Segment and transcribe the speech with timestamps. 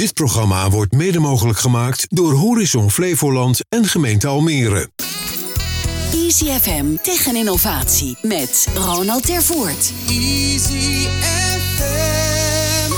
[0.00, 4.90] Dit programma wordt mede mogelijk gemaakt door Horizon Flevoland en gemeente Almere.
[6.12, 9.92] Easy FM tegen innovatie met Ronald Tervoort.
[10.08, 12.92] Easy FM.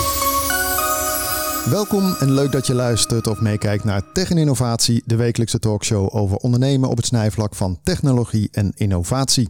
[1.71, 6.17] Welkom en leuk dat je luistert of meekijkt naar Tech en Innovatie, de wekelijkse talkshow
[6.17, 9.49] over ondernemen op het snijvlak van technologie en innovatie.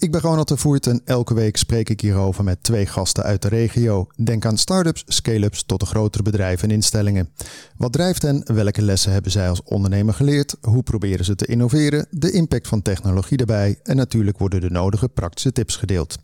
[0.00, 3.42] Ik ben Ronald de Voert en elke week spreek ik hierover met twee gasten uit
[3.42, 4.06] de regio.
[4.16, 7.30] Denk aan start-ups, scale-ups tot de grotere bedrijven en instellingen.
[7.76, 8.42] Wat drijft hen?
[8.44, 10.56] Welke lessen hebben zij als ondernemer geleerd?
[10.60, 12.06] Hoe proberen ze te innoveren?
[12.10, 16.18] De impact van technologie daarbij en natuurlijk worden de nodige praktische tips gedeeld.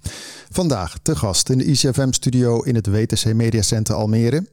[0.51, 4.47] Vandaag te gast in de ICFM-studio in het WTC Media Center Almere.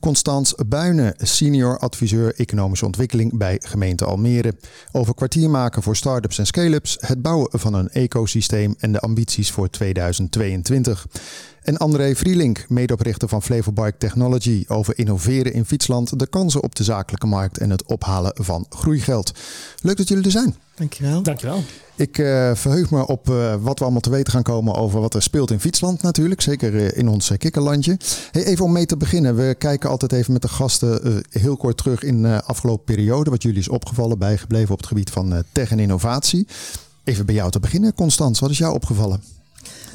[0.00, 4.54] Constans Buinen, senior adviseur economische ontwikkeling bij gemeente Almere.
[4.92, 9.50] Over kwartier maken voor start-ups en scale-ups, het bouwen van een ecosysteem en de ambities
[9.50, 11.06] voor 2022.
[11.62, 16.84] En André Vrielink, medeoprichter van Flevobike Technology, over innoveren in fietsland, de kansen op de
[16.84, 19.32] zakelijke markt en het ophalen van groeigeld.
[19.82, 20.54] Leuk dat jullie er zijn.
[20.74, 21.22] Dankjewel.
[21.22, 21.62] Dankjewel.
[21.94, 25.14] Ik uh, verheug me op uh, wat we allemaal te weten gaan komen over wat
[25.14, 26.40] er speelt in Fietsland natuurlijk.
[26.40, 27.96] Zeker uh, in ons kikkerlandje.
[28.30, 29.36] Hey, even om mee te beginnen.
[29.36, 33.30] We kijken altijd even met de gasten heel kort terug in de afgelopen periode.
[33.30, 36.46] Wat jullie is opgevallen, bijgebleven op het gebied van tech en innovatie.
[37.04, 38.40] Even bij jou te beginnen, Constans.
[38.40, 39.22] Wat is jou opgevallen?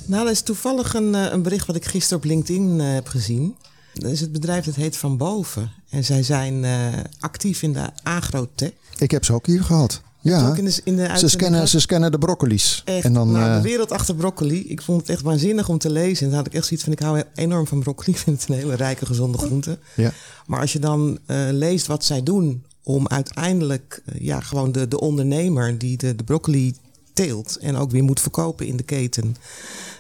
[0.06, 3.56] Nou, dat is toevallig een, een bericht wat ik gisteren op LinkedIn uh, heb gezien.
[3.94, 5.72] Dat is het bedrijf dat heet Van Boven.
[5.90, 6.88] En zij zijn uh,
[7.20, 8.72] actief in de agrotech.
[8.98, 10.02] Ik heb ze ook hier gehad.
[10.22, 12.82] Ja, in de, in de ze, scannen, ze scannen de broccoli's.
[12.86, 14.68] Echt, en dan, nou, de wereld achter broccoli.
[14.68, 16.24] Ik vond het echt waanzinnig om te lezen.
[16.24, 18.12] En dan had ik echt zoiets van, ik hou enorm van broccoli.
[18.16, 19.78] Ik vind het een hele rijke, gezonde groente.
[19.96, 20.12] Ja.
[20.46, 24.88] Maar als je dan uh, leest wat zij doen om uiteindelijk uh, ja, gewoon de,
[24.88, 26.76] de ondernemer die de, de broccoli
[27.16, 29.36] teelt en ook weer moet verkopen in de keten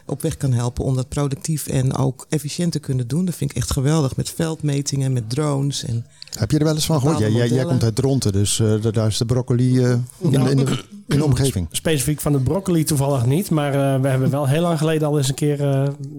[0.06, 3.26] op weg kan helpen om dat productief en ook efficiënt te kunnen doen.
[3.26, 5.84] Dat vind ik echt geweldig met veldmetingen, met drones.
[5.84, 7.20] En Heb je er wel eens van gehoord?
[7.20, 10.50] Jij, jij, jij, komt uit Dronten, dus uh, daar is de broccoli uh, in, nou,
[10.50, 11.68] in, de, in, de, omgeving.
[11.82, 15.18] Specifiek van de broccoli toevallig niet, maar uh, we hebben wel heel lang geleden al
[15.18, 15.60] eens een keer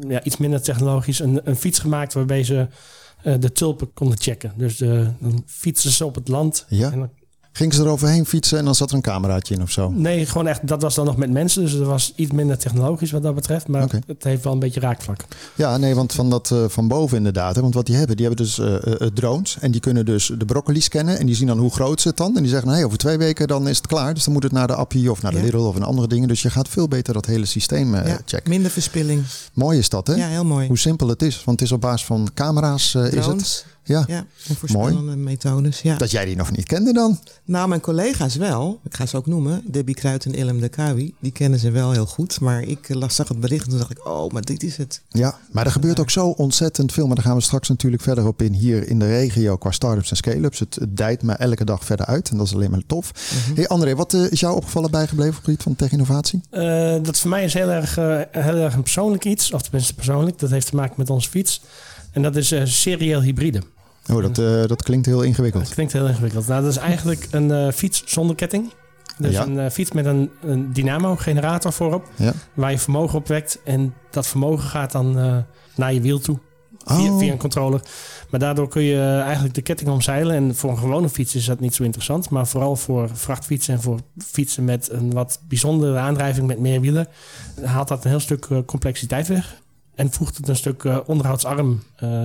[0.09, 2.67] ja, iets minder technologisch een, een fiets gemaakt waarbij ze
[3.41, 4.53] de tulpen konden checken.
[4.57, 6.65] Dus de, dan fietsen ze op het land.
[6.69, 6.93] Ja.
[6.93, 7.11] En dan
[7.57, 9.91] Gingen ze eroverheen fietsen en dan zat er een cameraatje in of zo?
[9.95, 10.67] Nee, gewoon echt.
[10.69, 11.63] Dat was dan nog met mensen.
[11.63, 13.69] Dus dat was iets minder technologisch wat dat betreft.
[13.69, 14.03] Maar okay.
[14.07, 15.25] het heeft wel een beetje raakvlak.
[15.55, 17.55] Ja, nee, want van dat uh, van boven inderdaad.
[17.55, 19.59] Hè, want wat die hebben, die hebben dus uh, uh, drones.
[19.61, 21.19] En die kunnen dus de broccoli scannen.
[21.19, 22.37] En die zien dan hoe groot ze het dan.
[22.37, 24.15] En die zeggen, hey, over twee weken dan is het klaar.
[24.15, 25.45] Dus dan moet het naar de Appie of naar de ja.
[25.45, 26.29] Lidl of een andere dingen.
[26.29, 28.51] Dus je gaat veel beter dat hele systeem ja, checken.
[28.51, 29.23] Minder verspilling.
[29.53, 30.15] Mooi is dat, hè?
[30.15, 30.67] Ja, heel mooi.
[30.67, 31.45] Hoe simpel het is.
[31.45, 33.65] Want het is op basis van camera's is het.
[33.87, 35.81] Ja, ja voorspellende methodes.
[35.81, 35.97] Ja.
[35.97, 37.19] Dat jij die nog niet kende dan?
[37.45, 38.81] Nou, mijn collega's wel.
[38.85, 39.63] Ik ga ze ook noemen.
[39.65, 41.15] Debbie Kruid en Ilem de Kawi.
[41.21, 42.41] Die kennen ze wel heel goed.
[42.41, 45.03] Maar ik las, zag het bericht en toen dacht ik, oh, maar dit is het.
[45.09, 47.07] Ja, maar er gebeurt ook zo ontzettend veel.
[47.07, 50.11] Maar daar gaan we straks natuurlijk verder op in hier in de regio qua startups
[50.11, 50.59] en scale-ups.
[50.59, 53.13] Het, het dijt me elke dag verder uit en dat is alleen maar tof.
[53.13, 53.55] Mm -hmm.
[53.55, 56.41] Hey André, wat uh, is jou opgevallen bijgebleven op het gebied van tech-innovatie?
[56.51, 59.53] Uh, dat voor mij is heel erg, uh, heel erg een persoonlijk iets.
[59.53, 60.39] Of tenminste persoonlijk.
[60.39, 61.63] Dat heeft te maken met onze fiets.
[62.11, 63.63] En dat is serieel hybride.
[64.11, 65.65] Oh, dat, uh, dat klinkt heel ingewikkeld.
[65.65, 66.47] Dat klinkt heel ingewikkeld.
[66.47, 68.73] Nou, dat is eigenlijk een uh, fiets zonder ketting.
[69.19, 69.43] Dus ja.
[69.47, 72.09] een uh, fiets met een, een dynamo-generator voorop.
[72.17, 72.33] Ja.
[72.55, 73.59] Waar je vermogen op wekt.
[73.65, 75.13] En dat vermogen gaat dan
[75.75, 76.39] naar je wiel toe.
[76.85, 77.19] Via, Oh.
[77.19, 77.81] via, een controller.
[78.31, 80.37] Maar daardoor kun je eigenlijk de ketting omzeilen.
[80.37, 82.31] En voor een gewone fiets is dat niet zo interessant.
[82.31, 87.09] Maar vooral voor vrachtfietsen en voor fietsen met een wat bijzondere aandrijving met meer wielen.
[87.65, 89.61] Haalt dat een heel stuk complexiteit weg.
[89.95, 91.83] En voegt het een stuk onderhoudsarm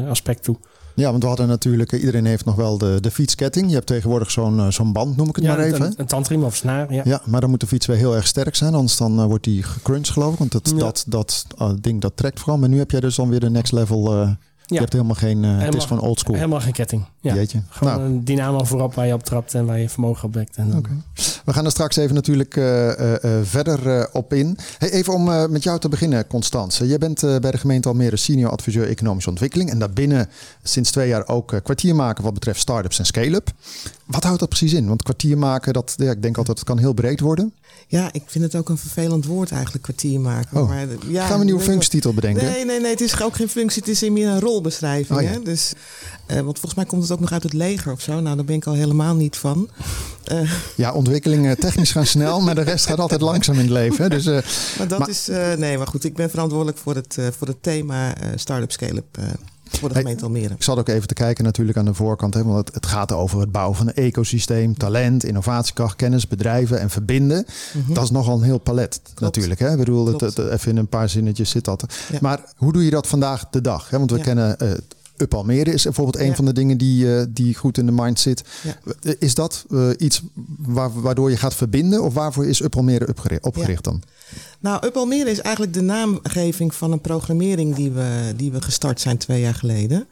[0.09, 0.57] aspect toe.
[0.95, 3.67] Ja, want we hadden natuurlijk, iedereen heeft nog wel de, de fietsketting.
[3.67, 5.85] Je hebt tegenwoordig zo'n uh, zo'n band, noem ik het ja, maar even.
[5.85, 7.01] Een, een tandriem of snaar, ja.
[7.05, 9.43] Ja, maar dan moet de fiets wel heel erg sterk zijn, anders dan uh, wordt
[9.43, 10.39] die gecrunched geloof ik.
[10.39, 10.77] Want dat, ja.
[10.77, 12.57] dat, dat uh, ding dat trekt vooral.
[12.57, 14.27] Maar nu heb jij dus dan weer de next level...
[14.73, 16.35] Je hebt helemaal geen, helemaal, het is gewoon old school.
[16.35, 17.05] Helemaal geen ketting.
[17.19, 17.33] Ja.
[17.33, 17.61] Jeetje.
[17.69, 18.05] Gewoon nou.
[18.05, 20.55] een dynamo voorop waar je op trapt en waar je vermogen op wekt.
[20.55, 20.93] En okay.
[21.45, 24.57] We gaan er straks even natuurlijk uh, uh, verder op in.
[24.77, 26.87] Hey, even om met jou te beginnen, Constance.
[26.87, 29.69] Jij bent bij de gemeente Almere senior adviseur economische ontwikkeling.
[29.69, 30.29] En daarbinnen
[30.63, 33.51] sinds twee jaar ook kwartier maken wat betreft start-ups en scale-up.
[34.05, 34.87] Wat houdt dat precies in?
[34.87, 37.53] Want kwartier maken, dat, ja, ik denk altijd, het kan heel breed worden.
[37.91, 40.61] Ja, ik vind het ook een vervelend woord eigenlijk, kwartier maken.
[40.61, 40.67] Oh.
[40.67, 42.43] Maar, ja, Gaan we een nieuwe functietitel bedenken?
[42.43, 45.19] Nee, nee, nee, het is ook geen functie, het is meer een rolbeschrijving.
[45.19, 45.31] Oh, ja.
[45.31, 45.41] hè?
[45.41, 45.73] Dus,
[46.27, 48.19] uh, want volgens mij komt het ook nog uit het leger of zo.
[48.19, 49.69] Nou, daar ben ik al helemaal niet van.
[50.31, 54.03] Uh, ja, ontwikkelingen technisch gaan snel, maar de rest gaat altijd langzaam in het leven.
[54.03, 54.09] Hè?
[54.09, 54.39] Dus, uh,
[54.77, 58.13] maar dat maar, is, nee, maar goed, ik ben verantwoordelijk voor het, voor het thema
[58.35, 59.17] start-up scale-up
[59.79, 60.53] voor de gemeente Almere.
[60.53, 62.33] Ik zat ook even te kijken natuurlijk aan de voorkant.
[62.33, 66.79] Hè, want het, het gaat over het bouwen van een ecosysteem, talent, innovatiekracht, kennis, bedrijven
[66.79, 67.37] en verbinden.
[67.37, 67.85] Mm Mhm.
[67.85, 67.93] -hmm.
[67.93, 69.19] Dat is nogal een heel palet Klopt.
[69.21, 69.59] natuurlijk.
[69.59, 69.71] Hè?
[69.71, 71.85] Ik bedoel, het, het, even in een paar zinnetjes zit dat.
[72.11, 72.17] Ja.
[72.21, 73.89] Maar hoe doe je dat vandaag de dag?
[73.89, 73.97] Hè?
[73.97, 74.23] Want we Ja.
[74.23, 74.71] kennen uh,
[75.17, 76.35] Up Almere is bijvoorbeeld een Ja.
[76.35, 78.43] van de dingen die, eh, die goed in de mind zit.
[78.63, 78.75] Ja.
[79.01, 79.65] Eh, Is dat
[79.97, 80.21] iets
[80.57, 82.03] waar, waardoor je gaat verbinden?
[82.03, 84.01] Of waarvoor is Up Almere opgericht, opgericht dan?
[84.61, 89.01] Nou, Up Almere is eigenlijk de naamgeving van een programmering die we, die we gestart
[89.01, 90.07] zijn twee jaar geleden.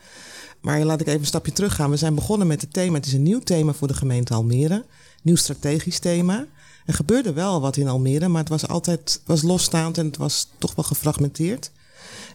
[0.62, 1.90] Maar laat ik even een stapje terug gaan.
[1.90, 2.96] We zijn begonnen met het thema.
[2.96, 4.86] Het is een nieuw thema voor de gemeente Almere.
[5.22, 6.46] Nieuw strategisch thema.
[6.86, 10.48] Er gebeurde wel wat in Almere, maar het was altijd was losstaand en het was
[10.58, 11.72] toch wel gefragmenteerd.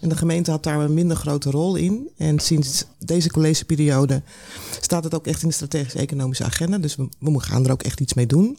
[0.00, 2.08] En de gemeente had daar een minder grote rol in.
[2.16, 4.22] En sinds deze collegeperiode
[4.80, 6.78] staat het ook echt in de strategische economische agenda.
[6.78, 8.58] Dus we, we gaan er ook echt iets mee doen.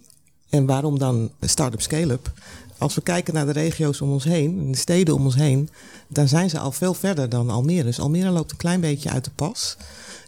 [0.49, 2.31] En waarom dan start-up scale-up?
[2.77, 5.69] Als we kijken naar de regio's om ons heen, de steden om ons heen,
[6.07, 7.83] dan zijn ze al veel verder dan Almere.
[7.83, 9.77] Dus Almere loopt een klein beetje uit de pas.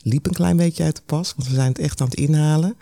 [0.03, 2.75] Liep een klein beetje uit de pas, want we zijn het echt aan het inhalen.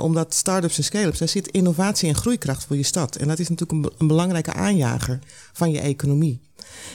[0.00, 3.16] Omdat start-ups en scale-ups, daar zit innovatie en groeikracht voor je stad.
[3.16, 5.18] En dat is natuurlijk een, be- een belangrijke aanjager
[5.52, 6.38] van je economie.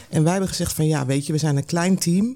[0.10, 2.36] En wij hebben gezegd van ja, weet je, we zijn een klein team.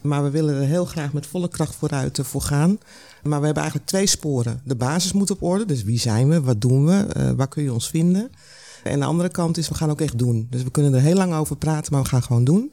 [0.00, 2.78] Maar we willen er heel graag met volle kracht vooruit eh, voor gaan.
[3.22, 4.60] Maar we hebben eigenlijk twee sporen.
[4.64, 5.64] De basis moet op orde.
[5.66, 6.40] Dus wie zijn we?
[6.40, 7.06] Wat doen we?
[7.12, 8.30] eh, waar kun je ons vinden?
[8.90, 10.46] En de andere kant is, we gaan ook echt doen.
[10.50, 12.72] Dus we kunnen er heel lang over praten, maar we gaan gewoon doen.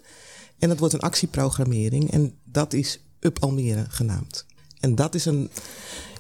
[0.59, 2.11] En dat wordt een actieprogrammering.
[2.11, 4.45] En dat is Up Almere genaamd.
[4.79, 5.49] En dat is een,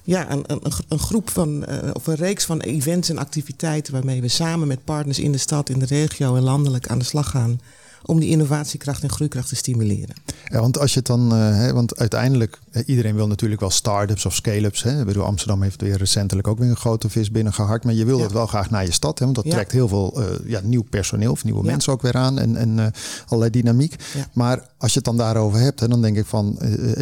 [0.03, 4.21] ja, een, een, een groep van, eh, of een reeks van events en activiteiten waarmee
[4.21, 7.29] we samen met partners in de stad, in de regio en landelijk aan de slag
[7.29, 7.59] gaan.
[8.05, 10.15] Om die innovatiekracht en groeikracht te stimuleren.
[10.45, 14.25] Ja, want als je het dan, eh, hè, want uiteindelijk, iedereen wil natuurlijk wel start-ups
[14.25, 14.83] of scale-ups.
[14.83, 14.99] Hè.
[14.99, 17.83] Ik bedoel, Amsterdam heeft weer recentelijk ook weer een grote vis binnengehakt.
[17.83, 18.23] Maar je wil Ja.
[18.23, 19.51] dat wel graag naar je stad, hè, want dat Ja.
[19.51, 22.79] trekt heel veel eh, ja, nieuw personeel of nieuwe mensen ook weer aan en, en
[22.79, 22.85] eh,
[23.25, 23.95] allerlei dynamiek.
[24.33, 26.57] Maar als je het dan daarover hebt, hè, dan denk ik van,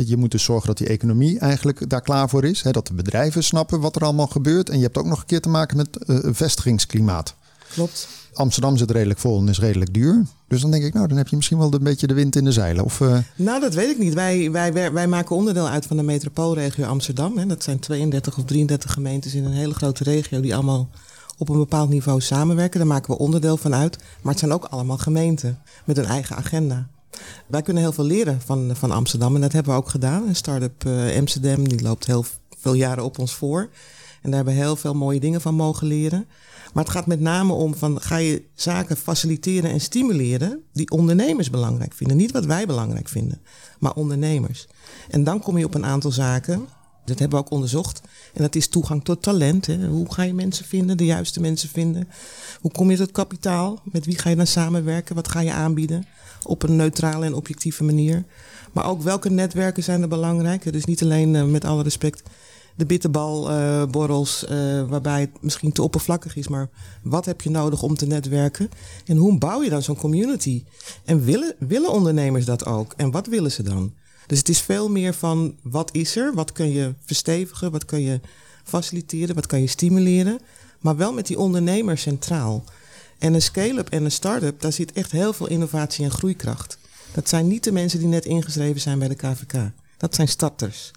[0.06, 2.62] je moet dus zorgen dat die economie eigenlijk daar klaar voor is.
[2.62, 4.70] Hè, dat de bedrijven snappen wat er allemaal gebeurt.
[4.70, 5.98] En je hebt ook nog een keer te maken met
[6.36, 7.36] vestigingsklimaat.
[7.74, 8.08] Klopt.
[8.34, 10.26] Amsterdam zit redelijk vol en is redelijk duur.
[10.48, 12.44] Dus dan denk ik, nou, dan heb je misschien wel een beetje de wind in
[12.44, 12.84] de zeilen.
[12.84, 14.14] Of, eh, Nou, dat weet ik niet.
[14.14, 17.38] Wij, wij, wij, maken onderdeel uit van de metropoolregio Amsterdam.
[17.38, 17.46] Hè.
[17.46, 20.90] Dat zijn 32 of 33 gemeentes in een hele grote regio die allemaal
[21.38, 22.80] op een bepaald niveau samenwerken.
[22.80, 23.98] Daar maken we onderdeel van uit.
[24.22, 26.88] Maar het zijn ook allemaal gemeenten met een eigen agenda.
[27.48, 30.28] Wij kunnen heel veel leren van, van Amsterdam en dat hebben we ook gedaan.
[30.28, 32.26] Een start-up eh, Amsterdam die loopt heel
[32.58, 33.70] veel jaren op ons voor.
[34.22, 36.26] En daar hebben we heel veel mooie dingen van mogen leren.
[36.72, 41.50] Maar het gaat met name om van ga je zaken faciliteren en stimuleren die ondernemers
[41.50, 42.18] belangrijk vinden.
[42.18, 43.42] Niet wat wij belangrijk vinden,
[43.80, 44.68] maar ondernemers.
[45.10, 46.68] En dan kom je op een aantal zaken.
[47.06, 48.02] Dat hebben we ook onderzocht.
[48.34, 49.66] En dat is toegang tot talent.
[49.66, 49.88] Hè.
[49.88, 52.08] Hoe ga je mensen vinden, de juiste mensen vinden?
[52.62, 53.80] Hoe kom je tot kapitaal?
[53.84, 55.16] Met wie ga je dan samenwerken?
[55.16, 56.06] Wat ga je aanbieden?
[56.44, 58.24] Op een neutrale en objectieve manier.
[58.72, 60.74] Maar ook welke netwerken zijn er belangrijk?
[60.74, 62.24] Dus niet alleen eh, met alle respect
[62.76, 66.48] de bitterbalborrels, eh waarbij het misschien te oppervlakkig is.
[66.48, 66.70] Maar
[67.04, 68.70] wat heb je nodig om te netwerken?
[69.06, 70.64] En hoe bouw je dan zo'n community?
[71.06, 72.94] En willen, willen ondernemers dat ook?
[72.98, 73.94] En wat willen ze dan?
[74.28, 76.34] Dus het is veel meer van wat is er?
[76.34, 77.72] Wat kun je verstevigen?
[77.72, 78.20] Wat kun je
[78.64, 79.36] faciliteren?
[79.36, 80.40] Wat kan je stimuleren?
[80.80, 82.64] Maar wel met die ondernemer centraal.
[83.20, 86.78] En een scale-up en een start-up, daar zit echt heel veel innovatie en groeikracht.
[87.14, 89.72] Dat zijn niet de mensen die net ingeschreven zijn bij de KVK.
[89.98, 90.92] Dat zijn starters.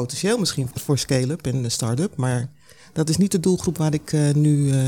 [0.00, 2.48] Potentieel misschien voor scale-up en start-up, maar
[2.92, 4.78] dat is niet de doelgroep waar ik, eh, nu, eh,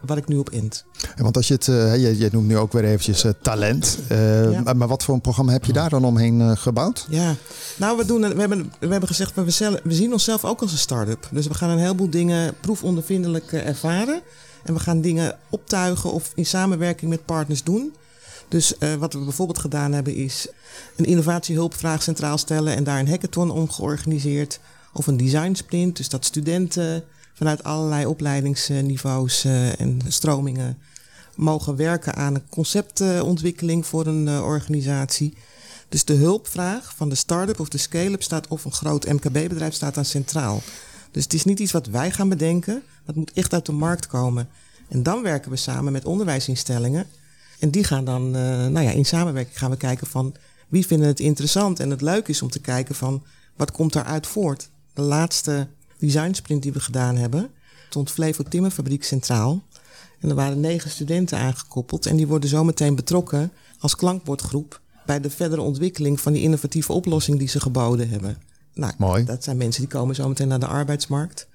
[0.00, 0.84] waar ik nu op int.
[1.16, 3.98] Want als je het, eh, je, je noemt nu ook weer eventjes talent.
[4.08, 4.72] Ja.
[4.74, 7.06] maar, wat voor een programma heb je daar dan omheen gebouwd?
[7.08, 7.34] Ja,
[7.76, 10.72] nou, we, doen, we, hebben, we hebben gezegd, we, zelf- we zien onszelf ook als
[10.72, 11.28] een start-up.
[11.30, 14.20] Dus we gaan een heleboel dingen proefondervindelijk ervaren.
[14.64, 17.94] En we gaan dingen optuigen of in samenwerking met partners doen.
[18.52, 20.46] Dus eh, wat we bijvoorbeeld gedaan hebben is
[20.96, 24.60] een innovatiehulpvraag centraal stellen en daar een hackathon om georganiseerd.
[24.92, 27.04] Of een design sprint, dus dat studenten
[27.34, 30.78] vanuit allerlei opleidingsniveaus eh, en stromingen
[31.34, 35.34] mogen werken aan een conceptontwikkeling voor een eh, organisatie.
[35.88, 39.96] Dus de hulpvraag van de start-up of de scale-up staat of een groot MKB-bedrijf staat
[39.96, 40.60] aan centraal.
[41.10, 42.82] Dus het is niet iets wat wij gaan bedenken.
[43.06, 44.48] Dat moet echt uit de markt komen.
[44.88, 47.06] En dan werken we samen met onderwijsinstellingen.
[47.62, 50.34] En die gaan dan, eh, nou ja, in samenwerking gaan we kijken van
[50.68, 51.80] wie vinden het interessant.
[51.80, 53.22] En het leuk is om te kijken van
[53.56, 54.70] wat komt daaruit voort.
[54.92, 57.50] De laatste design sprint die we gedaan hebben,
[57.88, 59.62] stond Flevo Timmerfabriek centraal.
[60.20, 65.30] En er waren negen studenten aangekoppeld en die worden zometeen betrokken als klankbordgroep bij de
[65.30, 68.36] verdere ontwikkeling van die innovatieve oplossing die ze geboden hebben.
[68.74, 69.24] Nou, Mooi.
[69.24, 71.46] dat zijn mensen die komen zometeen naar de arbeidsmarkt.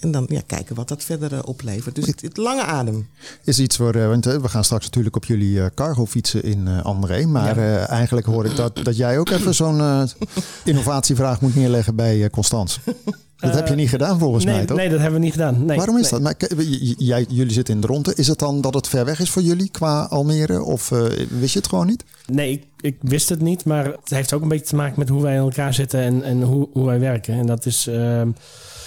[0.00, 1.94] En dan ja, kijken wat dat verder eh, oplevert.
[1.94, 3.08] Dus het, het lange adem.
[3.44, 6.42] Is iets voor, eh, want eh, we gaan straks natuurlijk op jullie eh, cargo fietsen
[6.42, 7.26] in André.
[7.26, 10.08] Maar eigenlijk hoor ik dat, dat jij ook even zo'n
[10.64, 12.80] innovatievraag moet neerleggen bij Constans.
[13.36, 14.76] Dat heb je niet gedaan volgens nee, mij, toch?
[14.76, 15.64] Nee, dat hebben we niet gedaan.
[15.64, 16.20] Nee, Waarom is nee.
[16.20, 16.20] dat?
[16.22, 18.16] Maar, j- jij, jullie zitten in Dronten.
[18.16, 20.62] Is het dan dat het ver weg is voor jullie qua Almere?
[20.62, 21.02] Of eh,
[21.40, 22.04] wist je het gewoon niet?
[22.26, 25.08] Nee, ik, ik wist het niet, maar het heeft ook een beetje te maken met
[25.08, 27.34] hoe wij in elkaar zitten en, en hoe, hoe wij werken.
[27.34, 27.86] En dat is.
[27.86, 28.30] ehm,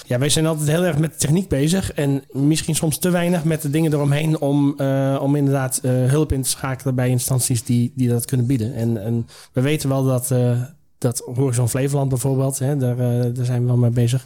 [0.08, 3.44] ja, wij zijn altijd heel erg met de techniek bezig en misschien soms te weinig
[3.44, 7.64] met de dingen eromheen om, eh, om inderdaad eh, hulp in te schakelen bij instanties
[7.64, 8.74] die, die dat kunnen bieden.
[8.76, 10.52] En, en we weten wel dat, eh,
[11.00, 14.26] dat Horizon Flevoland bijvoorbeeld, hè, daar, eh, daar zijn we wel mee bezig,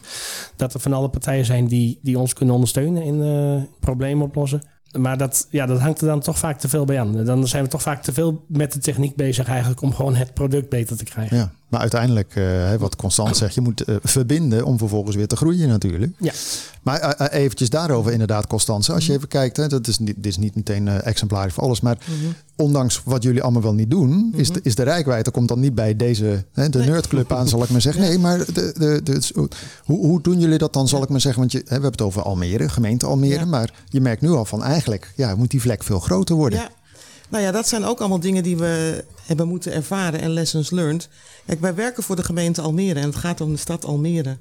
[0.56, 4.62] dat er van alle partijen zijn die, die ons kunnen ondersteunen in eh, problemen oplossen.
[4.98, 7.25] Maar dat, ja, dat hangt er dan toch vaak te veel bij aan.
[7.25, 10.34] Dan zijn we toch vaak te veel met de techniek bezig eigenlijk om gewoon het
[10.34, 11.38] product beter te krijgen.
[11.38, 11.51] Ja.
[11.74, 15.68] Maar uiteindelijk, eh, wat Constant zegt, je moet eh, verbinden om vervolgens weer te groeien
[15.68, 16.13] natuurlijk.
[16.20, 16.32] Ja.
[16.82, 18.94] Maar eh, eventjes daarover inderdaad, Constance.
[18.94, 21.82] Als je even kijkt, hè, dat is niet, dit is niet meteen exemplarisch voor alles.
[21.82, 21.98] Maar
[22.56, 25.75] ondanks wat jullie allemaal wel niet doen, is, de, is de rijkwijde komt dan niet
[25.75, 28.01] bij deze, hè, de nerdclub aan, zal ik maar zeggen.
[28.01, 29.48] Nee, maar de, de, de,
[29.84, 31.39] hoe, hoe doen jullie dat dan, zal ik maar zeggen?
[31.39, 33.39] Want je, hè, we hebben het over Almere, gemeente Almere.
[33.39, 33.46] Ja.
[33.46, 36.60] Maar je merkt nu al van eigenlijk, ja, moet die vlek veel groter worden.
[36.60, 36.70] Ja.
[37.30, 41.10] Nou ja, dat zijn ook allemaal dingen die we hebben moeten ervaren en lessons learned.
[41.46, 44.38] Kijk, wij werken voor de gemeente Almere en het gaat om de stad Almere.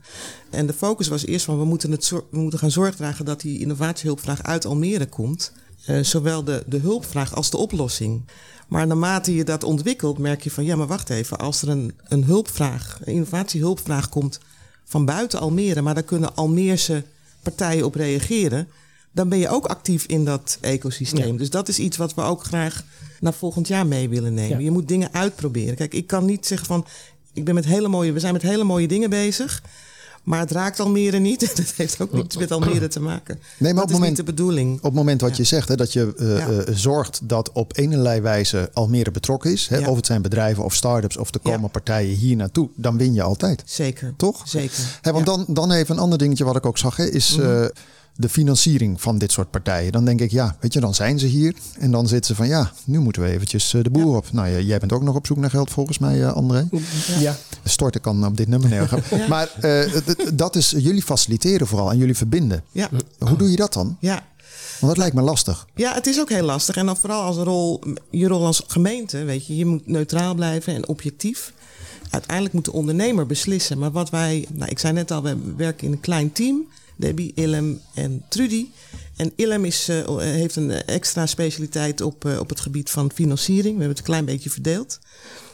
[0.51, 3.41] En de focus was eerst van we moeten, het we moeten gaan zorg dragen dat
[3.41, 5.53] die innovatiehulpvraag uit Almere komt.
[5.87, 8.23] Eh, zowel de, de hulpvraag als de oplossing.
[8.69, 11.39] Maar naarmate je dat ontwikkelt, merk je van ja, maar wacht even.
[11.39, 14.41] Als er een, een hulpvraag, een innovatiehulpvraag komt
[14.85, 17.05] van buiten Almere, maar daar kunnen Almeerse
[17.43, 18.69] partijen op reageren,
[19.13, 21.33] dan ben je ook actief in dat ecosysteem.
[21.33, 21.39] Ja.
[21.39, 22.83] Dus dat is iets wat we ook graag
[23.21, 24.59] naar volgend jaar mee willen nemen.
[24.59, 24.65] Ja.
[24.65, 25.75] Je moet dingen uitproberen.
[25.75, 26.87] Kijk, ik kan niet zeggen van,
[27.33, 29.63] ik ben met hele mooie, we zijn met hele mooie dingen bezig.
[30.23, 31.41] Maar het raakt Almere niet.
[31.57, 33.35] Dat heeft ook niets met Almere te maken.
[33.59, 34.77] Nee, maar dat op is moment- niet de bedoeling.
[34.77, 35.37] Op het moment wat Ja.
[35.37, 36.49] je zegt, hè, dat je eh, Ja.
[36.49, 39.69] eh, zorgt dat op een wijze Almere betrokken is.
[39.69, 39.89] Hè, Ja.
[39.89, 41.51] Of het zijn bedrijven of start-ups of er Ja.
[41.53, 42.69] komen partijen hier naartoe.
[42.77, 43.63] Dan win je altijd.
[43.67, 44.15] Zeker.
[44.17, 44.43] Toch?
[44.49, 44.99] Zeker.
[45.01, 45.33] Hè, want Ja.
[45.37, 45.45] Mhm.
[45.45, 46.97] dan, dan even een ander dingetje wat ik ook zag.
[46.97, 47.65] Hè, is eh,
[48.17, 49.93] de financiering van dit soort partijen.
[49.93, 51.55] Dan denk ik, ja, weet je, dan zijn ze hier.
[51.79, 54.33] En dan zitten ze van, ja, nu moeten we eventjes eh, de boer op.
[54.33, 56.69] Nou ja, jij bent ook nog op zoek naar geld volgens mij, eh, André.
[57.19, 57.37] Ja.
[57.65, 59.01] Storten kan op dit nummer neergaan.
[59.11, 59.29] Ja.
[59.29, 59.93] Maar eh,
[60.35, 62.65] dat is, jullie faciliteren vooral en jullie verbinden.
[62.73, 62.89] Ja.
[63.19, 63.97] Hoe doe je dat dan?
[64.01, 64.31] ja.
[64.81, 65.67] Want dat lijkt me lastig.
[65.75, 66.77] Ja, het is ook heel lastig.
[66.77, 70.75] En dan vooral als rol, je rol als gemeente, weet je, je moet neutraal blijven
[70.75, 71.53] en objectief.
[72.11, 73.79] Uiteindelijk moet de ondernemer beslissen.
[73.79, 76.67] Maar wat wij, nou, ik zei net al, we werken in een klein team.
[76.97, 78.67] Debbie, Illem en Trudy.
[79.17, 83.63] En Illem is, eh, heeft een extra specialiteit op, eh, op het gebied van financiering.
[83.63, 84.99] We hebben het een klein beetje verdeeld.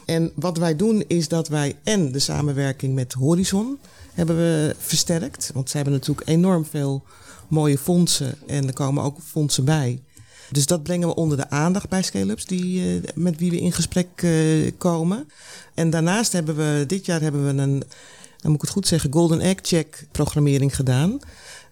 [0.07, 3.79] En wat wij doen is dat wij en de samenwerking met Horizon
[4.15, 5.51] hebben we versterkt.
[5.55, 7.05] Want ze hebben natuurlijk enorm veel
[7.49, 10.03] mooie fondsen en er komen ook fondsen bij.
[10.51, 13.73] Dus dat brengen we onder de aandacht bij scale-ups die, eh, met wie we in
[13.73, 14.33] gesprek eh,
[14.79, 15.29] komen.
[15.75, 17.83] En daarnaast hebben we, dit jaar hebben we een,
[18.41, 21.19] dan moet ik het goed zeggen, Golden Egg Check programmering gedaan.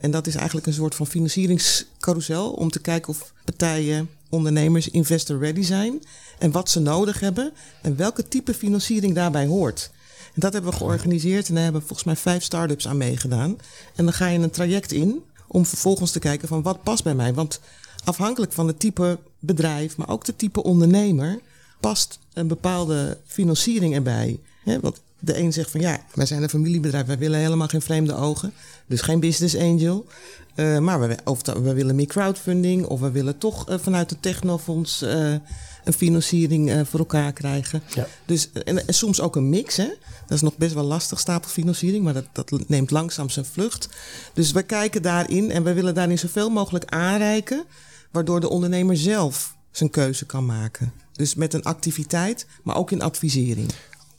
[0.01, 5.39] En dat is eigenlijk een soort van financieringscarousel om te kijken of partijen, ondernemers, investor
[5.39, 6.03] ready zijn.
[6.39, 9.91] En wat ze nodig hebben en welke type financiering daarbij hoort.
[10.35, 13.59] En dat hebben we georganiseerd en daar hebben volgens mij vijf start-ups aan meegedaan.
[13.95, 17.15] En dan ga je een traject in om vervolgens te kijken van wat past bij
[17.15, 17.35] mij.
[17.35, 17.61] Want
[18.05, 21.41] afhankelijk van het type bedrijf, maar ook het type ondernemer,
[21.81, 24.41] past een bepaalde financiering erbij.
[24.81, 28.15] Want de een zegt van ja, wij zijn een familiebedrijf, wij willen helemaal geen vreemde
[28.15, 28.53] ogen.
[28.87, 30.07] Dus geen business angel.
[30.55, 34.23] Eh, maar we, of we willen meer crowdfunding of we willen toch eh, vanuit het
[34.23, 35.35] technofonds eh,
[35.85, 37.83] een financiering voor elkaar krijgen.
[37.95, 38.07] Ja.
[38.25, 39.77] Dus, en, en soms ook een mix.
[39.77, 39.89] Hè?
[40.27, 43.89] Dat is nog best wel lastig, stapelfinanciering, maar dat, dat neemt langzaam zijn vlucht.
[44.35, 47.65] Dus we kijken daarin en we willen daarin zoveel mogelijk aanreiken,
[48.11, 50.93] waardoor de ondernemer zelf zijn keuze kan maken.
[51.13, 53.71] Dus met een activiteit, maar ook in advisering.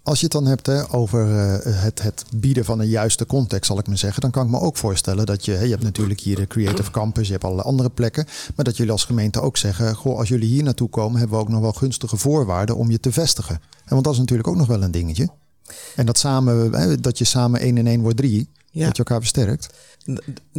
[0.08, 3.66] Als je het dan hebt hè, over eh, het, het bieden van een juiste context,
[3.66, 5.84] zal ik maar zeggen, dan kan ik me ook voorstellen dat je, hè, je hebt
[5.84, 9.42] natuurlijk hier de Creative Campus, je hebt allerlei andere plekken, maar dat jullie als gemeente
[9.42, 12.76] ook zeggen, goh, als jullie hier naartoe komen, hebben we ook nog wel gunstige voorwaarden
[12.76, 13.56] om je te vestigen.
[13.56, 15.30] En want dat is natuurlijk ook nog wel een dingetje.
[15.96, 18.86] En dat, samen, hè, dat je samen één en één wordt drie, Ja.
[18.86, 19.68] dat je elkaar versterkt.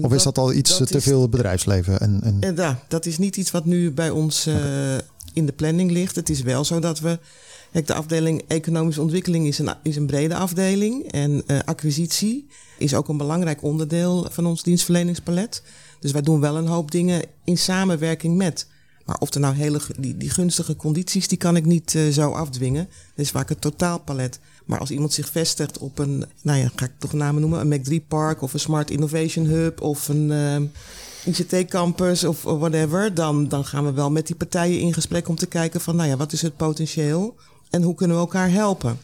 [0.02, 2.00] Of is dat al iets dat te is- veel bedrijfsleven?
[2.00, 4.94] En, en, En ja, dat is niet iets wat nu bij ons eh,
[5.32, 6.16] in de planning ligt.
[6.16, 7.18] Het is wel zo dat we.
[7.72, 11.12] De afdeling economische ontwikkeling is een, is een brede afdeling.
[11.12, 12.46] En eh, acquisitie
[12.78, 15.62] is ook een belangrijk onderdeel van ons dienstverleningspalet.
[16.00, 18.66] Dus wij doen wel een hoop dingen in samenwerking met.
[19.04, 22.30] Maar of er nou hele die, die gunstige condities, die kan ik niet eh, zo
[22.30, 22.84] afdwingen.
[22.84, 24.38] Dat is vaak het totaalpalet.
[24.64, 27.80] Maar als iemand zich vestigt op een, nou ja, ga ik toch namen noemen, een
[27.80, 30.64] Mac3 Park of een Smart Innovation Hub of een ehm,
[31.24, 35.46] ICT-campus of whatever, dan, dan gaan we wel met die partijen in gesprek om te
[35.46, 37.36] kijken van, nou ja, wat is het potentieel
[37.70, 38.98] en hoe kunnen we elkaar helpen?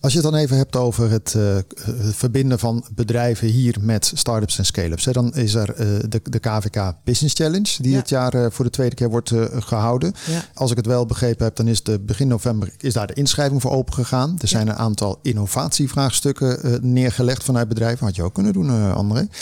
[0.00, 4.12] Als je het dan even hebt over het, uh, het verbinden van bedrijven hier met
[4.14, 5.04] start-ups en scale-ups.
[5.04, 7.96] Hè, dan is er uh, de, de KVK Business Challenge, die Ja.
[7.98, 10.12] dit jaar uh, voor de tweede keer wordt gehouden.
[10.26, 10.44] Ja.
[10.54, 13.60] Als ik het wel begrepen heb, dan is de begin november is daar de inschrijving
[13.62, 14.36] voor open gegaan.
[14.40, 18.06] Er zijn een aantal innovatievraagstukken neergelegd vanuit bedrijven.
[18.06, 19.28] Had je ook kunnen doen, André.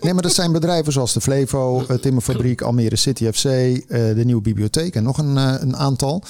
[0.00, 4.94] Nee, maar dat zijn bedrijven zoals de Flevo, Timmerfabriek, Almere City FC, de Nieuwe Bibliotheek
[4.94, 6.22] en nog een, een aantal.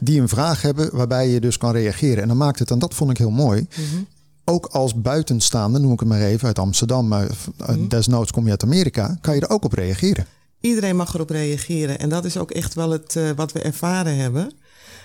[0.00, 2.22] Die een vraag hebben waarbij je dus kan reageren.
[2.22, 4.02] En dan maakt het, en dat vond ik heel mooi, Mhm.
[4.44, 7.88] ook als buitenstaande, noem ik het maar even, uit Amsterdam, maar Mhm.
[7.88, 10.26] desnoods kom je uit Amerika, kan je er ook op reageren.
[10.60, 11.98] Iedereen mag erop reageren.
[11.98, 14.52] En dat is ook echt wel het, uh, wat we ervaren hebben.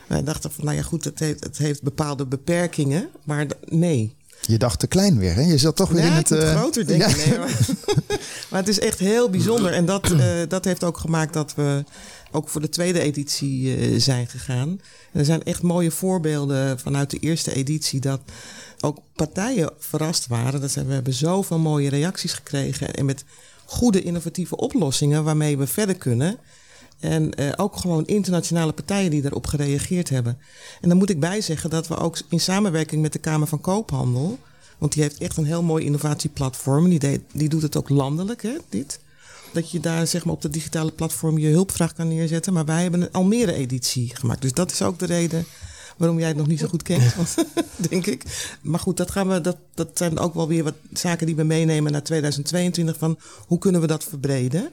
[0.07, 3.07] Wij dachten van, nou ja goed, het heeft, het heeft bepaalde beperkingen.
[3.23, 4.15] Maar nee.
[4.41, 5.41] Je dacht te klein weer, hè?
[5.41, 6.31] Je zat toch weer ja, in het...
[6.31, 7.09] uh, groter denken.
[7.09, 7.15] ja.
[7.15, 7.59] Nee, maar,
[8.49, 9.73] maar het is echt heel bijzonder.
[9.73, 11.83] En dat, uh, dat heeft ook gemaakt dat we
[12.31, 14.79] ook voor de tweede editie uh, zijn gegaan.
[15.11, 17.99] Er zijn echt mooie voorbeelden vanuit de eerste editie...
[17.99, 18.21] dat
[18.79, 20.61] ook partijen verrast waren.
[20.61, 22.93] Dat zijn, we hebben zoveel mooie reacties gekregen.
[22.93, 23.23] En met
[23.65, 26.37] goede innovatieve oplossingen waarmee we verder kunnen...
[26.99, 30.37] En uh, ook gewoon internationale partijen die daarop gereageerd hebben.
[30.81, 33.61] En dan moet ik bij zeggen dat we ook in samenwerking met de Kamer van
[33.61, 34.39] Koophandel.
[34.77, 36.89] Want die heeft echt een heel mooi innovatieplatform.
[36.89, 38.99] Die, die doet het ook landelijk, hè, dit.
[39.55, 42.53] Dat je daar zeg maar, op dat digitale platform je hulpvraag kan neerzetten.
[42.53, 44.41] Maar wij hebben een Almere-editie gemaakt.
[44.41, 45.45] Dus dat is ook de reden
[45.97, 47.13] waarom jij het nog niet zo goed kent,
[47.89, 48.23] denk ik.
[48.61, 51.43] Maar goed, dat, gaan we, dat, dat zijn ook wel weer wat zaken die we
[51.43, 52.97] meenemen naar 2022.
[52.97, 54.69] Van hoe kunnen we dat verbreden?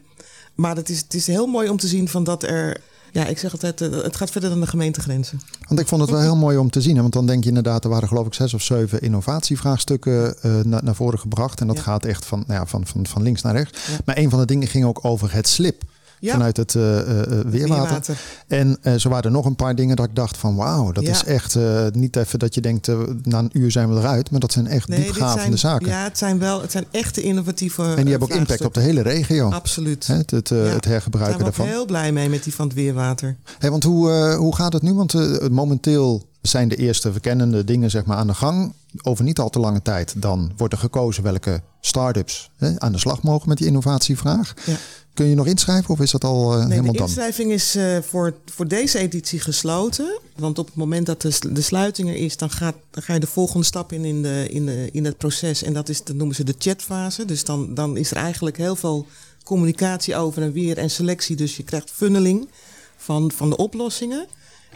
[0.55, 2.81] Maar het is, het is heel mooi om te zien van dat er.
[3.13, 5.41] Ja, ik zeg altijd, het gaat verder dan de gemeentegrenzen.
[5.69, 6.95] Want ik vond het wel heel mooi om te zien.
[6.95, 7.01] Hè?
[7.01, 10.85] Want dan denk je inderdaad, er waren geloof ik zes of zeven innovatievraagstukken uh, naar,
[10.85, 11.61] naar voren gebracht.
[11.61, 11.83] En dat ja.
[11.83, 13.87] gaat echt van, nou ja, van, van, van links naar rechts.
[13.87, 13.97] Ja.
[14.05, 15.83] Maar een van de dingen ging ook over het slip.
[16.23, 16.33] Ja.
[16.33, 17.51] Vanuit het uh, uh, weerwater.
[17.51, 18.21] weerwater.
[18.47, 21.05] En uh, zo waren er nog een paar dingen dat ik dacht van wauw, dat
[21.05, 21.11] ja.
[21.11, 21.59] is echt
[21.93, 22.89] niet even dat je denkt
[23.23, 24.31] na een uur zijn we eruit.
[24.31, 25.89] Maar dat zijn echt nee, diepgravende zijn, zaken.
[25.89, 28.81] Ja, het zijn wel, het zijn echte innovatieve En die hebben ook impact op de
[28.81, 29.51] hele regio.
[29.51, 30.07] Absoluut.
[30.07, 30.57] Hè, het, het, ja.
[30.57, 31.65] het hergebruiken Daar daarvan.
[31.65, 33.37] Ik ben heel blij mee met die van het weerwater.
[33.59, 34.95] Hey, want hoe, hoe gaat het nu?
[34.95, 38.73] Want momenteel zijn de eerste verkennende dingen zeg maar, aan de gang.
[39.03, 42.99] Over niet al te lange tijd dan wordt er gekozen welke start-ups hè, aan de
[42.99, 44.55] slag mogen met die innovatievraag.
[44.65, 44.77] Ja.
[45.15, 46.93] Kun je nog inschrijven of is dat al nee, helemaal de dan?
[46.93, 50.21] De inschrijving is uh, voor, voor deze editie gesloten.
[50.37, 53.21] Want op het moment dat de, de sluiting er is, dan, gaat, dan ga je
[53.21, 55.63] de volgende stap in in, de, in, de, in het proces.
[55.63, 57.25] En dat, is, dat noemen ze de chatfase.
[57.25, 59.07] Dus dan, dan is er eigenlijk heel veel
[59.45, 61.37] communicatie over en weer en selectie.
[61.37, 62.49] Dus je krijgt funneling
[62.97, 64.27] van, van de oplossingen.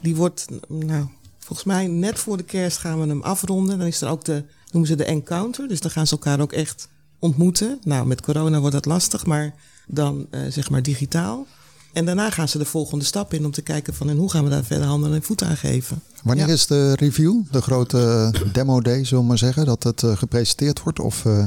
[0.01, 1.07] Die wordt, nou,
[1.39, 3.79] volgens mij net voor de kerst gaan we hem afronden.
[3.79, 5.69] Dan is er ook de, noemen ze de encounter.
[5.69, 7.79] Dus dan gaan ze elkaar ook echt ontmoeten.
[7.85, 9.55] Nou, met corona wordt dat lastig, maar
[9.87, 11.47] dan uh, zeg maar digitaal.
[11.97, 14.45] En daarna gaan ze de volgende stap in om te kijken van en hoe gaan
[14.45, 16.03] we daar verder handen en voet aan geven.
[16.23, 16.53] Wanneer ja.
[16.53, 20.83] is de review, de grote demo day, zullen we maar zeggen, dat het uh, gepresenteerd
[20.83, 21.01] wordt?
[21.01, 21.45] Of, uh...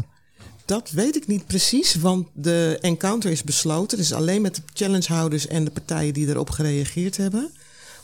[0.66, 3.98] Dat weet ik niet precies, want de encounter is besloten.
[3.98, 7.50] Dus alleen met de challengehouders en de partijen die erop gereageerd hebben.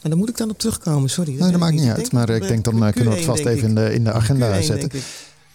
[0.01, 1.31] Maar daar moet ik dan op terugkomen, sorry.
[1.31, 3.67] Dat, nee, dat maakt niet uit, maar ik denk dan kunnen we het vast even
[3.67, 4.89] in de, in de agenda Q1, zetten.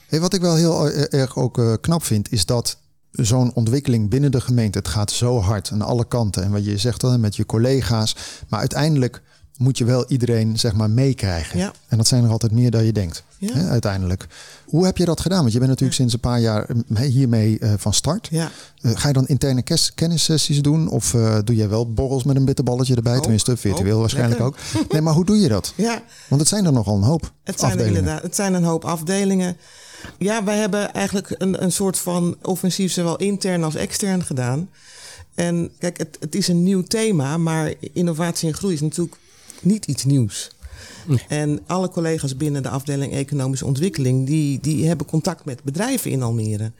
[0.07, 2.79] Hey, wat ik wel heel erg ook knap vind, is dat
[3.13, 6.43] zo'n ontwikkeling binnen de gemeente, het gaat zo hard aan alle kanten.
[6.43, 8.17] En wat je zegt dan met je collega's,
[8.49, 9.23] maar uiteindelijk
[9.61, 11.59] moet je wel iedereen zeg maar meekrijgen.
[11.59, 11.73] Ja.
[11.89, 13.53] En dat zijn er altijd meer dan je denkt, ja.
[13.53, 14.27] hè, uiteindelijk.
[14.65, 15.41] Hoe heb je dat gedaan?
[15.41, 16.05] Want je bent natuurlijk ja.
[16.05, 18.29] sinds een paar jaar hiermee uh, van start.
[18.31, 18.51] Ja.
[18.83, 19.63] Uh, ga je dan interne
[19.95, 20.89] kennissessies doen?
[20.89, 23.17] Of uh, doe jij wel borrels met een bitterballetje erbij?
[23.17, 24.81] Ook, Tenminste, virtueel ook, waarschijnlijk lekker.
[24.81, 24.93] ook.
[24.93, 25.73] Nee, maar hoe doe je dat?
[25.77, 26.03] Ja.
[26.29, 27.95] Want het zijn er nogal een hoop het zijn afdelingen.
[27.95, 29.57] Er inderdaad, het zijn een hoop afdelingen.
[30.19, 34.71] Ja, wij hebben eigenlijk een, een soort van offensief, zowel intern als extern gedaan.
[35.35, 39.17] En kijk, het, het is een nieuw thema, maar innovatie en groei is natuurlijk
[39.61, 40.51] niet iets nieuws.
[41.07, 41.25] Nee.
[41.29, 46.23] En alle collega's binnen de afdeling Economische Ontwikkeling, die, die hebben contact met bedrijven in
[46.23, 46.73] Almere.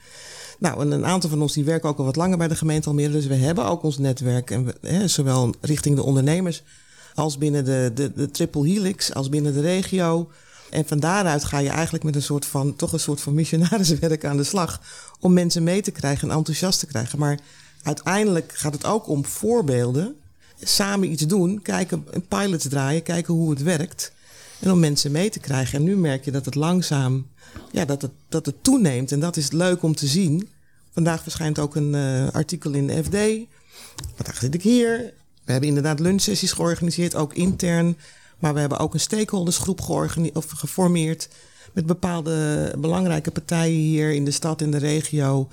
[0.59, 2.87] Nou, en een aantal van ons die werken ook al wat langer bij de gemeente
[2.87, 3.11] Almere.
[3.11, 6.63] Dus we hebben ook ons netwerk, en we, hè, zowel richting de ondernemers
[7.15, 10.29] als binnen de, de, de triple helix, als binnen de regio.
[10.71, 14.25] En van daaruit ga je eigenlijk met een soort van, toch een soort van missionariswerk
[14.25, 14.81] aan de slag.
[15.19, 17.19] Om mensen mee te krijgen en enthousiast te krijgen.
[17.19, 17.39] Maar
[17.83, 20.15] uiteindelijk gaat het ook om voorbeelden.
[20.63, 24.11] Samen iets doen, kijken, pilots draaien, kijken hoe het werkt.
[24.59, 25.77] En om mensen mee te krijgen.
[25.77, 27.27] En nu merk je dat het langzaam,
[27.71, 29.11] ja, dat het, dat het toeneemt.
[29.11, 30.49] En dat is leuk om te zien.
[30.93, 33.17] Vandaag verschijnt ook een uh, artikel in de FD.
[34.15, 35.13] Vandaag zit ik hier.
[35.43, 37.97] We hebben inderdaad lunchsessies georganiseerd, ook intern.
[38.41, 39.79] Maar we hebben ook een stakeholdersgroep
[40.33, 41.29] of geformeerd.
[41.73, 45.47] Met bepaalde belangrijke partijen hier in de stad en de regio.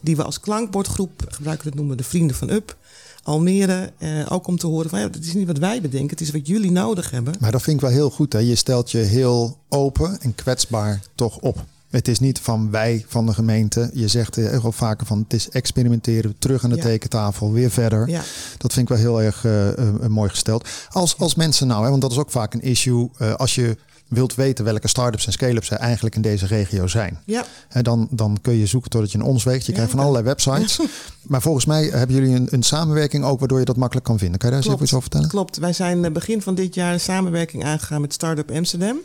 [0.00, 2.76] Die we als klankbordgroep gebruiken, dat noemen we de Vrienden van Up.
[3.22, 3.92] Almere.
[3.98, 6.30] Eh, ook om te horen van ja, het is niet wat wij bedenken, het is
[6.30, 7.34] wat jullie nodig hebben.
[7.40, 8.32] Maar dat vind ik wel heel goed.
[8.32, 8.38] Hè?
[8.38, 11.64] Je stelt je heel open en kwetsbaar toch op.
[11.94, 13.90] Het is niet van wij van de gemeente.
[13.92, 16.82] Je zegt heel wel vaker van het is experimenteren, terug aan de Ja.
[16.82, 18.08] tekentafel, weer verder.
[18.08, 18.22] Ja.
[18.58, 20.68] Dat vind ik wel heel erg eh, eh, eh, mooi gesteld.
[20.90, 23.76] Als, als mensen nou, hè, want dat is ook vaak een issue, als je
[24.08, 27.18] wilt weten welke start-ups en scale-ups er eigenlijk in deze regio zijn.
[27.24, 29.66] Ja, Hè, dan, dan kun je zoeken totdat je een ons weet.
[29.66, 30.78] Je krijgt van allerlei websites.
[31.22, 34.38] maar volgens mij hebben jullie een, een samenwerking ook waardoor je dat makkelijk kan vinden.
[34.38, 35.28] Kan je daar eens even iets over vertellen?
[35.28, 35.56] Klopt.
[35.58, 38.96] Wij zijn begin van dit jaar een samenwerking aangegaan met Startup Amsterdam.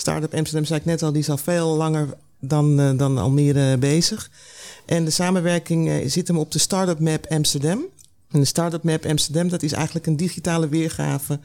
[0.00, 2.08] Startup Amsterdam, zei ik net al, die is al veel langer
[2.40, 4.30] dan, eh, dan Almere bezig.
[4.86, 7.84] En de samenwerking eh, zit hem op de Startup Map Amsterdam.
[8.30, 11.40] En de Startup Map Amsterdam, dat is eigenlijk een digitale weergave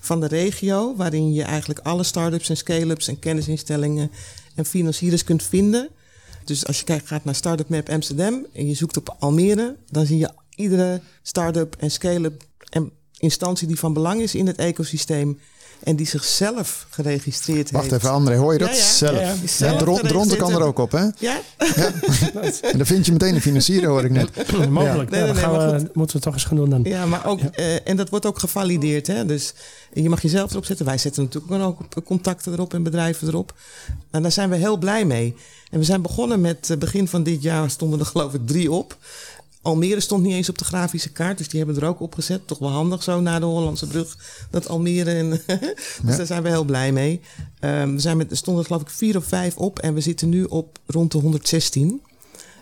[0.00, 4.10] van de regio, waarin je eigenlijk alle start-ups en scale-ups en kennisinstellingen
[4.54, 5.88] en financiers kunt vinden.
[6.44, 10.06] Dus als je kijkt, gaat naar Startup Map Amsterdam en je zoekt op Almere, dan
[10.06, 15.38] zie je iedere start-up en scale-up en instantie die van belang is in het ecosysteem
[15.82, 18.02] en die zichzelf geregistreerd Wacht heeft.
[18.02, 18.68] even, André, hoor je dat?
[18.68, 18.82] Ja, ja.
[18.82, 19.20] Zelf.
[19.20, 21.06] Ja, zelf ronde kan er ook op, hè?
[21.18, 21.40] Ja,
[22.70, 24.30] En dan vind je meteen een financier, hoor ik net.
[24.70, 25.10] Mogelijk.
[25.10, 26.82] Nee, Ja, nee, gaan maar we, moeten we toch eens gaan doen dan.
[26.84, 29.06] ja, maar ook, eh, en dat wordt ook gevalideerd.
[29.06, 29.26] Hè?
[29.26, 29.54] Dus
[29.92, 30.86] je mag jezelf erop zetten.
[30.86, 33.54] Wij zetten natuurlijk ook contacten erop en bedrijven erop.
[34.10, 35.34] En daar zijn we heel blij mee.
[35.70, 38.72] En we zijn begonnen met, eh, begin van dit jaar stonden er geloof ik drie
[38.72, 38.96] op.
[39.68, 42.46] Almere stond niet eens op de grafische kaart, dus die hebben er ook op gezet.
[42.46, 44.16] Toch wel handig zo na de Hollandse brug,
[44.50, 45.10] dat Almere.
[45.10, 45.40] En dus
[46.06, 46.16] Ja.
[46.16, 47.20] daar zijn we heel blij mee.
[47.60, 50.28] Ehm, we zijn met, er stonden geloof ik vier of vijf op en we zitten
[50.28, 52.00] nu op rond de 116.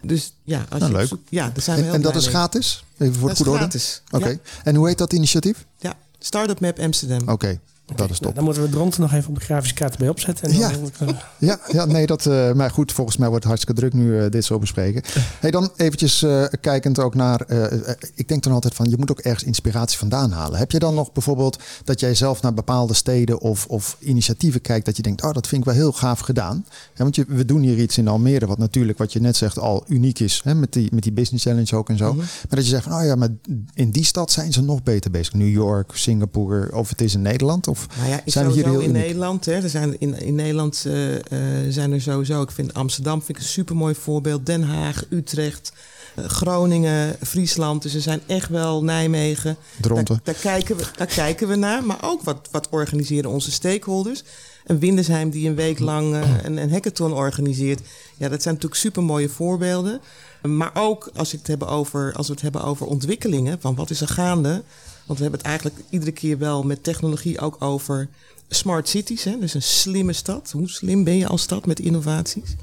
[0.02, 1.06] Dus ja, als Nou, je leuk.
[1.08, 2.36] zoekt- ja, daar zijn we En, heel en dat blij is mee.
[2.36, 2.84] gratis?
[2.98, 3.62] Even voor Dat is goede orde?
[3.62, 4.02] gratis.
[4.10, 4.28] Oké.
[4.28, 4.36] Ja.
[4.64, 5.66] En hoe heet dat initiatief?
[5.78, 7.28] Ja, Startup Map Amsterdam.
[7.28, 7.60] Oké,
[7.94, 8.34] dat is top.
[8.34, 10.48] Dan moeten we rond nog even op de grafische kaart bij opzetten.
[10.48, 10.70] En Ja.
[10.98, 14.18] dan, Ja, ja nee, dat, eh, maar goed, volgens mij wordt het hartstikke druk nu
[14.20, 15.02] eh, dit zo bespreken.
[15.40, 18.96] Hey, dan eventjes eh, kijkend ook naar, eh, eh, ik denk dan altijd van, je
[18.98, 20.58] moet ook ergens inspiratie vandaan halen.
[20.58, 24.86] Heb je dan nog bijvoorbeeld dat jij zelf naar bepaalde steden of, of initiatieven kijkt
[24.86, 26.64] dat je denkt, oh, dat vind ik wel heel gaaf gedaan.
[26.94, 29.58] Ja, want je, we doen hier iets in Almere wat natuurlijk, wat je net zegt,
[29.58, 30.40] al uniek is.
[30.44, 32.14] Hè, met, die, met die business challenge ook en zo.
[32.14, 33.28] Maar dat je zegt van, oh ja, maar
[33.74, 35.34] in die stad zijn ze nog beter bezig.
[35.34, 37.68] New York, Singapore, of het is in Nederland.
[37.68, 38.92] Of Nou ja, zijn hier heel in?
[38.92, 39.44] Nederland.
[39.44, 41.22] Hè, er zijn in, in Nederland eh, eh,
[41.68, 42.42] zijn er sowieso.
[42.42, 44.46] Ik vind Amsterdam vind ik een supermooi voorbeeld.
[44.46, 45.72] Den Haag, Utrecht,
[46.14, 47.82] eh, Groningen, Friesland.
[47.82, 49.56] Dus er zijn echt wel Nijmegen.
[49.80, 50.20] Dronten.
[50.22, 51.84] Daar, daar, kijken we, daar kijken we naar.
[51.84, 54.22] Maar ook wat, wat organiseren onze stakeholders.
[54.64, 57.80] Een Windesheim die een week lang een, een hackathon organiseert.
[58.16, 60.00] Ja, dat zijn natuurlijk supermooie voorbeelden.
[60.42, 63.60] Maar ook als, we het hebben over, als we het hebben over ontwikkelingen.
[63.60, 64.62] Van wat is er gaande?
[65.06, 68.08] Want we hebben het eigenlijk iedere keer wel met technologie ook over
[68.48, 69.24] smart cities.
[69.24, 69.38] Hè?
[69.38, 70.50] Dus een slimme stad.
[70.50, 72.54] Hoe slim ben je als stad met innovaties?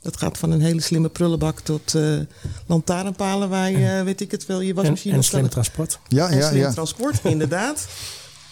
[0.00, 2.18] Dat gaat van een hele slimme prullenbak tot eh
[2.66, 5.98] lantaarnpalen waar je, weet ik het wel, je en, wasmachine en op slim transport.
[6.08, 6.72] Ja, en ja, slim ja.
[6.72, 7.88] transport, inderdaad.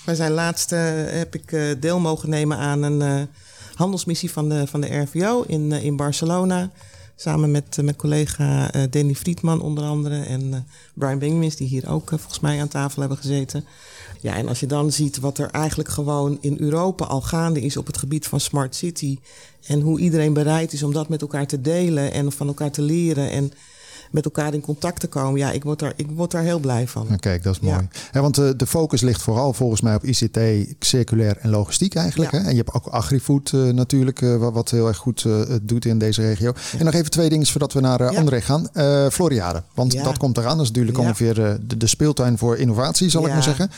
[0.06, 3.22] Wij zijn laatst, eh, heb ik eh, deel mogen nemen aan een eh,
[3.74, 6.70] handelsmissie van de, van de RVO in, in Barcelona.
[7.18, 10.61] Samen met eh, mijn collega eh, Danny Friedman onder andere en eh,
[10.94, 13.64] Brian Benjamins, die hier ook volgens mij aan tafel hebben gezeten.
[14.20, 17.76] Ja, en als je dan ziet wat er eigenlijk gewoon in Europa al gaande is
[17.76, 19.18] op het gebied van Smart City.
[19.66, 22.83] En hoe iedereen bereid is om dat met elkaar te delen en van elkaar te
[22.83, 23.52] leren en
[24.10, 25.40] met elkaar in contact te komen.
[25.40, 27.06] Ja, ik word daar, ik word daar heel blij van.
[27.06, 27.88] Nou, kijk, dat is mooi.
[28.12, 30.38] Ja, want de, de focus ligt vooral volgens mij op ICT,
[30.78, 32.32] circulair en logistiek eigenlijk.
[32.32, 32.38] Ja.
[32.38, 35.84] En je hebt ook agrifood eh, natuurlijk, eh, wat, wat heel erg goed eh, doet
[35.84, 36.52] in deze regio.
[36.78, 38.18] En nog even twee dingen voordat we naar eh.
[38.18, 38.68] André gaan.
[38.72, 40.56] Eh Floriade, want dat komt eraan.
[40.56, 43.70] Dat is natuurlijk ongeveer eh, de, de speeltuin voor innovatie, zal ik maar zeggen.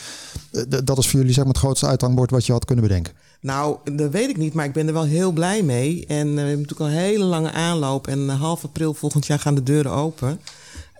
[0.51, 3.13] Eh, dat is voor jullie zeg maar, het grootste uithangbord wat je had kunnen bedenken.
[3.41, 6.05] Nou, dat weet ik niet, maar ik ben er wel heel blij mee.
[6.07, 8.07] En eh, we hebben natuurlijk al een hele lange aanloop.
[8.07, 10.39] En eh, half april volgend jaar gaan de deuren open.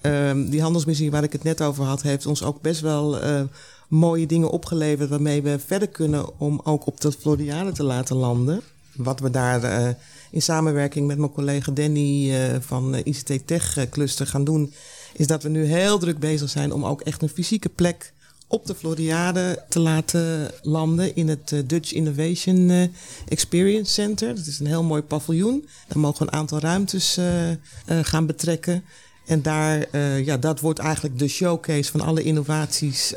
[0.02, 3.42] Ehm, die handelsmissie waar ik het net over had, heeft ons ook best wel eh,
[3.88, 5.10] mooie dingen opgeleverd.
[5.10, 8.62] Waarmee we verder kunnen om ook op de Floriade te laten landen.
[8.96, 9.96] Wat we daar
[10.32, 14.74] in samenwerking met mijn collega Danny van ICT Tech Cluster gaan doen,
[15.14, 18.14] is dat we nu heel druk bezig zijn om ook echt een fysieke plek
[18.52, 22.84] op de Floriade te laten landen in het eh, Dutch Innovation eh,
[23.28, 24.36] Experience Center.
[24.36, 25.68] Dat is een heel mooi paviljoen.
[25.88, 27.26] Daar mogen we een aantal ruimtes eh,
[28.02, 28.84] gaan betrekken.
[29.26, 33.14] En daar, ja, dat wordt eigenlijk de showcase van alle innovaties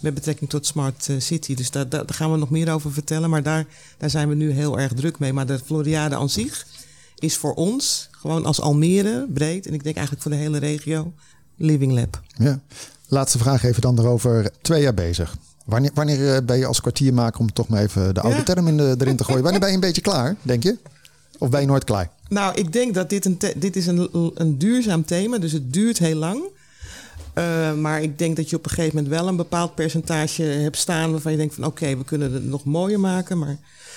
[0.00, 1.54] met betrekking tot Smart City.
[1.54, 3.30] Dus daar, daar, daar gaan we nog meer over vertellen.
[3.30, 3.66] Maar daar,
[3.98, 5.32] daar zijn we nu heel erg druk mee.
[5.32, 6.66] Maar de Floriade aan zich
[7.18, 11.12] is voor ons, gewoon als Almere breed, en ik denk eigenlijk voor de hele regio,
[11.56, 12.20] Living Lab.
[12.38, 12.60] Ja.
[13.08, 14.50] Laatste vraag even dan erover.
[14.62, 15.36] Twee jaar bezig.
[15.64, 18.42] Wanneer, wanneer eh, ben je als kwartiermaker, om toch maar even de oude Ja.
[18.42, 19.42] term in de, erin te gooien.
[19.42, 20.76] Wanneer ben je een beetje klaar, denk je?
[21.38, 22.10] Of ben je nooit klaar?
[22.28, 25.98] Nou, ik denk dat dit een, dit is een, een duurzaam thema, dus het duurt
[25.98, 26.42] heel lang.
[27.34, 30.76] Uh, maar ik denk dat je op een gegeven moment wel een bepaald percentage hebt
[30.76, 33.38] staan waarvan je denkt van oké, we kunnen het nog mooier maken.
[33.38, 33.56] Maar,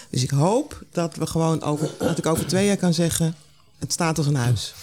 [0.10, 3.36] dus ik hoop dat we gewoon over, dat ik over twee jaar kan zeggen,
[3.80, 4.74] het staat als een huis.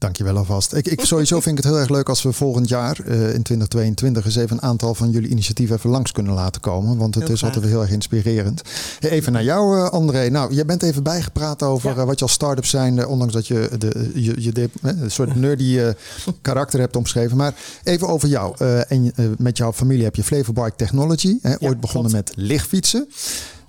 [0.00, 0.74] Dankjewel alvast.
[0.74, 3.42] Ik, ik, sowieso vind ik het heel erg leuk als we volgend jaar uh, in
[3.42, 6.96] 2022 eens even een aantal van jullie initiatieven even langs kunnen laten komen.
[6.96, 8.62] Want het is altijd heel erg inspirerend.
[9.00, 10.28] Even naar jou, uh, André.
[10.28, 11.96] Nou, jij bent even bijgepraat over ja.
[11.96, 15.34] uh, wat je als start-up zijn, ondanks dat je, de, je, je de, een soort
[15.34, 15.80] nerdy
[16.42, 17.36] karakter hebt omschreven.
[17.36, 18.56] Maar even over jou.
[18.88, 21.38] en met jouw familie heb je Flevorbike Technology.
[21.42, 22.36] Hè, ja, ooit begonnen klopt.
[22.36, 23.08] met lichtfietsen.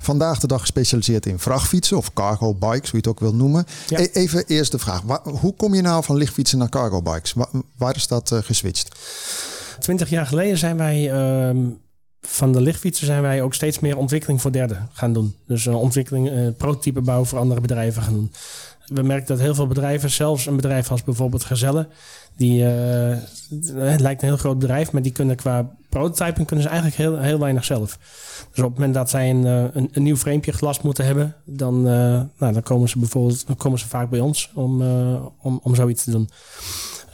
[0.03, 3.65] Vandaag de dag gespecialiseerd in vrachtfietsen of cargo bikes, hoe je het ook wil noemen.
[3.87, 3.99] Ja.
[3.99, 7.33] E even eerst de vraag: hoe kom je nou van lichtfietsen naar cargo bikes?
[7.33, 8.95] Waar, waar is dat uh, geswitcht?
[9.79, 11.63] Twintig jaar geleden zijn wij uh,
[12.21, 15.35] van de lichtfietsen zijn wij ook steeds meer ontwikkeling voor derden gaan doen.
[15.47, 18.31] Dus uh, ontwikkeling, uh, prototype bouwen voor andere bedrijven gaan doen.
[18.85, 21.87] We merken dat heel veel bedrijven, zelfs een bedrijf als bijvoorbeeld Gezelle,
[22.37, 27.01] die het lijkt een heel groot bedrijf, maar die kunnen qua prototyping kunnen ze eigenlijk
[27.01, 27.97] heel, heel weinig zelf.
[28.51, 31.75] Dus op het moment dat zij een, een, een nieuw framepje glas moeten hebben, dan,
[31.77, 35.59] uh, nou, dan komen ze bijvoorbeeld dan komen ze vaak bij ons om, uh, om,
[35.63, 36.29] om zoiets te doen.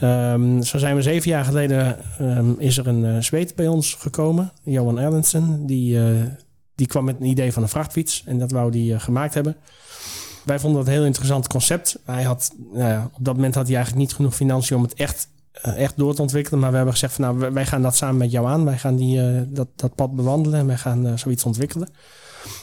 [0.01, 4.51] Um, zo zijn we zeven jaar geleden um, is er een uh, bij ons gekomen,
[4.63, 5.65] Johan Erlensen.
[5.65, 5.99] Die,
[6.75, 9.55] die kwam met een idee van een vrachtfiets en dat wou die gemaakt hebben.
[10.47, 11.99] Wij vonden dat een heel interessant concept.
[12.05, 14.93] Hij had, nou ja, op dat moment had hij eigenlijk niet genoeg financiën om het
[14.93, 16.59] echt eh, echt door te ontwikkelen.
[16.59, 18.65] Maar we hebben gezegd van nou, wij gaan dat samen met jou aan.
[18.65, 21.89] Wij gaan die, uh, dat, dat pad bewandelen en wij gaan uh, zoiets ontwikkelen.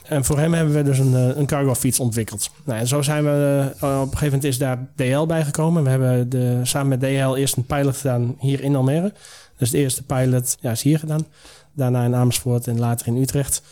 [0.05, 2.51] En voor hem hebben we dus een, een cargo fiets ontwikkeld.
[2.65, 5.85] Nou, en zo zijn we, op een gegeven moment is daar DL bij gekomen.
[5.85, 9.13] We hebben de, samen met DL eerst een pilot gedaan hier in Almere.
[9.57, 11.27] Dus de eerste pilot ja, is hier gedaan.
[11.75, 13.63] Daarna in Amersfoort en later in Utrecht.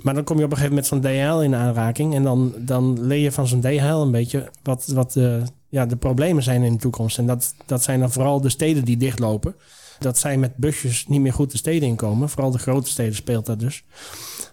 [0.00, 2.14] Maar dan kom je op een gegeven moment van DL in aanraking.
[2.14, 5.96] En dan, dan leer je van zo'n DL een beetje wat, wat de ja, de
[5.96, 7.18] problemen zijn in de toekomst.
[7.18, 9.54] En dat, dat zijn dan vooral de steden die dichtlopen.
[9.98, 12.28] Dat zij met busjes niet meer goed de steden inkomen.
[12.28, 13.84] Vooral de grote steden speelt dat dus.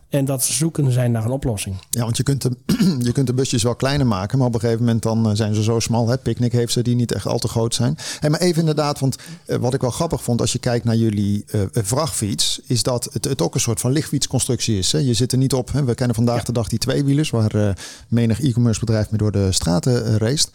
[0.09, 1.75] En dat ze zoeken zijn naar een oplossing.
[1.89, 2.51] Ja, want je kunt, de,
[3.07, 5.55] je kunt de busjes wel kleiner maken, maar op een gegeven moment dan eh, zijn
[5.55, 6.07] ze zo smal.
[6.07, 6.17] Hè?
[6.17, 7.97] Picnic heeft ze die niet echt al te groot zijn.
[8.19, 10.95] Hey, maar even inderdaad, want uh, wat ik wel grappig vond als je kijkt naar
[10.95, 14.91] jullie uh, vrachtfiets, is dat het, het ook een soort van lichtfietsconstructie is.
[14.91, 14.99] Hè?
[14.99, 15.71] Je zit er niet op.
[15.71, 15.83] Hè?
[15.83, 16.43] We kennen vandaag ja.
[16.43, 17.69] de dag die tweewielers, waar uh,
[18.07, 20.47] menig e-commerce bedrijf mee door de straten race.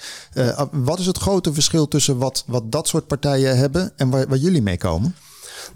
[0.71, 4.39] wat is het grote verschil tussen wat, wat dat soort partijen hebben en waar, waar
[4.39, 5.15] jullie mee komen?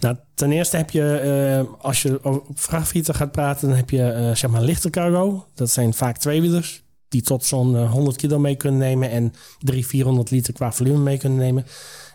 [0.01, 4.17] Nou, ten eerste heb je, uh, als je over vrachtfietsen gaat praten, dan heb je
[4.21, 5.47] uh, zeg maar lichte cargo.
[5.55, 9.87] Dat zijn vaak tweewielers die tot zo'n uh, 100 kilo mee kunnen nemen en 300,
[9.87, 11.67] 400 liter qua volume mee kunnen nemen.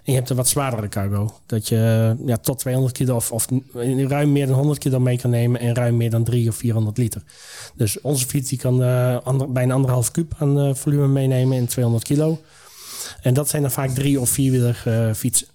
[0.04, 1.34] En je hebt een wat zwaardere cargo.
[1.46, 3.46] Dat je ja, tot 200 kilo of,
[4.08, 6.98] ruim meer dan 100 kilo mee kan nemen en ruim meer dan 300 of 400
[6.98, 7.24] liter.
[7.76, 8.82] Dus onze fiets die kan
[9.24, 12.42] ander, bijna anderhalf kuub aan volume meenemen in 200 kilo.
[13.22, 14.76] En dat zijn dan vaak drie of vierwieler
[15.16, 15.48] fietsen.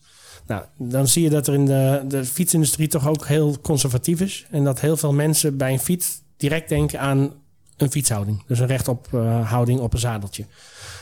[0.49, 4.47] Nou, dan zie je dat er in de, de fietsindustrie toch ook heel conservatief is.
[4.51, 7.33] En dat heel veel mensen bij een fiets direct denken aan
[7.77, 8.43] een fietshouding.
[8.47, 10.45] Dus een rechtop uh, houding op een zadeltje.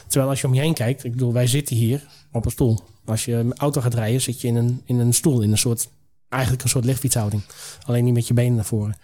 [0.06, 2.80] Terwijl als je om je heen kijkt, ik bedoel, wij zitten hier op een stoel.
[3.04, 5.88] Als je auto gaat rijden, zit je in een, in een stoel, in een soort,
[6.28, 7.42] eigenlijk een soort lichtfietshouding.
[7.84, 8.96] Alleen niet met je benen naar voren.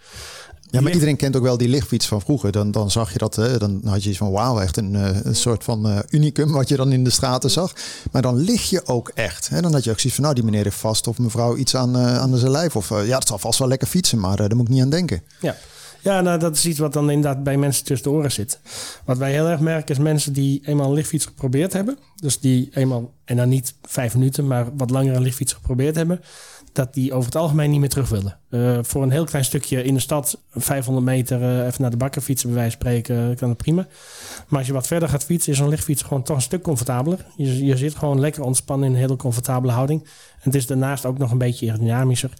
[0.73, 2.51] Ja, maar iedereen kent ook wel die lichtfiets van vroeger.
[2.51, 5.17] Dan, dan zag je dat, hè, dan had je iets van wauw, echt een, eh,
[5.23, 7.73] een soort van uh, unicum wat je dan in de straten zag.
[8.11, 9.49] Maar dan lig je ook echt.
[9.49, 9.61] Hè?
[9.61, 11.97] Dan had je ook zoiets van, nou die meneer heeft vast of mevrouw iets aan,
[11.97, 12.75] uh, aan zijn lijf.
[12.75, 15.23] Of ja, dat zal vast wel lekker fietsen, maar daar moet ik niet aan denken.
[15.39, 15.55] Ja.
[16.01, 18.59] Ja, nou, dat is iets wat dan inderdaad bij mensen tussen de oren zit.
[19.05, 21.97] Wat wij heel erg merken is mensen die eenmaal een lichtfiets geprobeerd hebben.
[22.15, 26.21] Dus die eenmaal, en dan niet vijf minuten, maar wat langer een lichtfiets geprobeerd hebben
[26.73, 28.37] dat die over het algemeen niet meer terug willen.
[28.49, 31.97] Uh, voor een heel klein stukje in de stad, 500 meter, uh, even naar de
[31.97, 33.87] bakker fietsen, bij wijze van spreken, kan het prima.
[34.47, 37.25] Maar als je wat verder gaat fietsen, is een lichtfiets gewoon toch een stuk comfortabeler.
[37.35, 40.01] Je, je zit gewoon lekker ontspannen in een hele comfortabele houding.
[40.01, 42.33] En het is daarnaast ook nog een beetje aerodynamischer.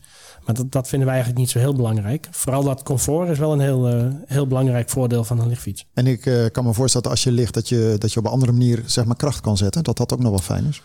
[0.46, 2.28] Maar dat, dat vinden wij eigenlijk niet zo heel belangrijk.
[2.32, 5.86] Vooral dat comfort is wel een heel, heel belangrijk voordeel van een lichtfiets.
[5.94, 8.32] En ik kan me voorstellen dat als je ligt, dat je, dat je op een
[8.32, 9.84] andere manier zeg maar, kracht kan zetten.
[9.84, 10.82] Dat dat ook nog wel fijn is.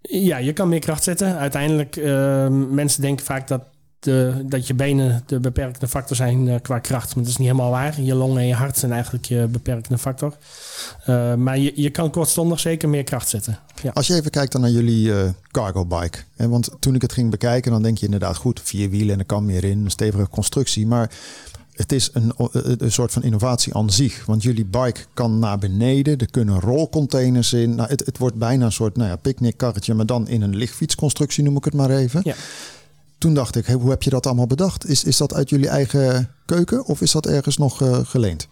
[0.00, 1.38] Ja, je kan meer kracht zetten.
[1.38, 3.62] Uiteindelijk, uh, mensen denken vaak dat,
[3.98, 7.14] de, dat je benen de beperkende factor zijn uh, qua kracht.
[7.14, 8.00] Maar dat is niet helemaal waar.
[8.00, 10.36] Je longen en je hart zijn eigenlijk je beperkende factor.
[11.06, 13.58] Uh, maar je, je kan kortstondig zeker meer kracht zetten.
[13.82, 13.90] Ja.
[13.94, 15.12] Als je even kijkt dan naar jullie
[15.50, 16.18] cargo bike.
[16.36, 19.18] Hè, want toen ik het ging bekijken, dan denk je inderdaad goed, vier wielen en
[19.18, 20.86] er kan meer in, een stevige constructie.
[20.86, 21.10] Maar
[21.78, 22.32] het is een,
[22.78, 24.24] een soort van innovatie aan zich.
[24.26, 26.18] Want jullie bike kan naar beneden.
[26.18, 27.74] Er kunnen rolcontainers in.
[27.74, 31.44] Nou, het, het wordt bijna een soort nou ja, picknickkarretje, maar dan in een lichtfietsconstructie
[31.44, 32.20] noem ik het maar even.
[32.24, 32.34] Ja.
[33.18, 34.88] Toen dacht ik, hoe heb je dat allemaal bedacht?
[34.88, 38.48] Is, is dat uit jullie eigen keuken of is dat ergens nog uh, geleend?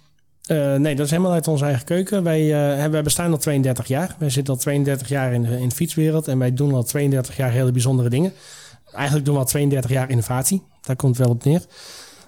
[0.47, 2.23] Uh, nee, dat is helemaal uit onze eigen keuken.
[2.23, 4.17] Wij, uh, wij bestaan al 32 jaar.
[4.19, 7.37] Wij zitten al 32 jaar in de, in de fietswereld en wij doen al 32
[7.37, 8.33] jaar hele bijzondere dingen.
[8.93, 10.63] eigenlijk doen we al 32 jaar innovatie.
[10.83, 11.63] Daar komt het wel op neer.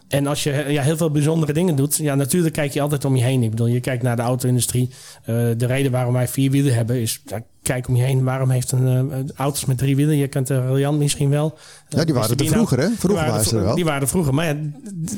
[0.08, 3.16] En als je ja, heel veel bijzondere dingen doet, ja, natuurlijk kijk je altijd om
[3.16, 3.42] je heen.
[3.42, 4.88] Ik bedoel, je kijkt naar de auto-industrie.
[5.20, 8.24] Uh, de reden waarom wij vier wielen hebben is, ja, kijk om je heen.
[8.24, 10.16] Waarom heeft een uh, auto's met drie wielen?
[10.16, 11.58] Je kent de Riant misschien wel.
[11.88, 12.88] Ja, die waren er vroeger, hè?
[12.98, 13.74] Vroeger waren ze er wel.
[13.74, 14.34] Die waren er vroeger.
[14.34, 14.56] Maar ja,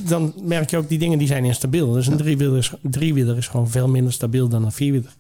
[0.07, 1.92] dan merk je ook, die dingen die zijn instabiel.
[1.92, 5.12] Dus een driewieler is, driewieler is gewoon veel minder stabiel dan een vierwieler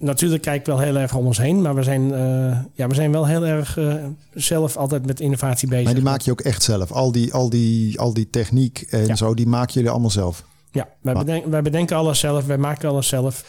[0.00, 1.62] natuurlijk kijk ik wel heel erg om ons heen.
[1.62, 3.94] Maar we zijn, uh, ja, we zijn wel heel erg uh,
[4.34, 5.84] zelf altijd met innovatie bezig.
[5.84, 6.92] Maar die maak je ook echt zelf.
[6.92, 9.16] Al die, al die, al die techniek en ja.
[9.16, 10.44] zo, die maken jullie allemaal zelf.
[10.72, 13.44] Ja, wij, bedenken, wij bedenken alles zelf, wij maken alles zelf.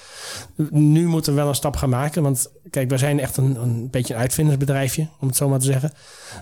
[0.69, 2.23] Nu moeten we wel een stap gaan maken.
[2.23, 5.65] Want kijk, wij zijn echt een, een beetje een uitvindersbedrijfje, om het zo maar te
[5.65, 5.91] zeggen.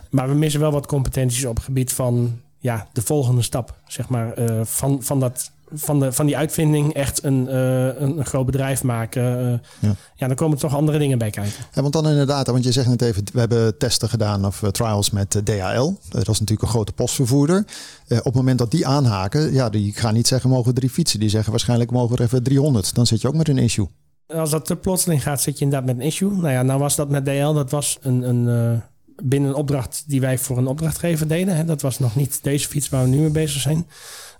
[0.09, 3.75] Maar we missen wel wat competenties op het gebied van ja, de volgende stap.
[3.87, 8.25] Zeg maar, uh, van, van dat van, de, van die uitvinding echt een, uh, een,
[8.25, 9.45] groot bedrijf maken.
[9.45, 9.95] Uh, ja.
[10.15, 10.27] ja.
[10.27, 11.53] dan komen er toch andere dingen bij kijken.
[11.73, 14.69] Ja, want dan inderdaad, want je zegt net even, we hebben testen gedaan of uh,
[14.69, 15.91] trials met DHL.
[16.09, 17.65] Dat is natuurlijk een grote postvervoerder.
[18.07, 21.19] op het moment dat die aanhaken, ja, die gaan niet zeggen mogen drie fietsen.
[21.19, 22.95] Die zeggen waarschijnlijk mogen er even 300.
[22.95, 23.87] Dan zit je ook met een issue.
[24.27, 26.31] Als dat te plotseling gaat, zit je inderdaad met een issue.
[26.31, 28.81] Nou ja, nou was dat met DHL, dat was een, een
[29.23, 31.55] binnen een opdracht die wij voor een opdrachtgever deden.
[31.55, 31.65] Hè.
[31.65, 33.87] Dat was nog niet deze fiets waar we nu mee bezig zijn.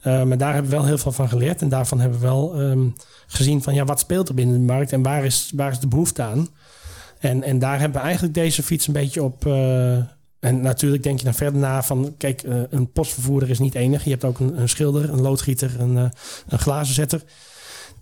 [0.03, 1.62] Uh, maar daar hebben we wel heel veel van geleerd.
[1.62, 2.93] En daarvan hebben we wel um,
[3.27, 5.88] gezien van ja, wat speelt er binnen de markt en waar is, waar is de
[5.88, 6.47] behoefte aan?
[7.19, 9.45] En, en daar hebben we eigenlijk deze fiets een beetje op.
[9.45, 9.93] Uh,
[10.39, 14.03] en natuurlijk denk je dan verder na van, kijk, uh, een postvervoerder is niet enig.
[14.03, 15.95] Je hebt ook een, een schilder, een loodgieter, een,
[16.47, 17.23] een glazenzetter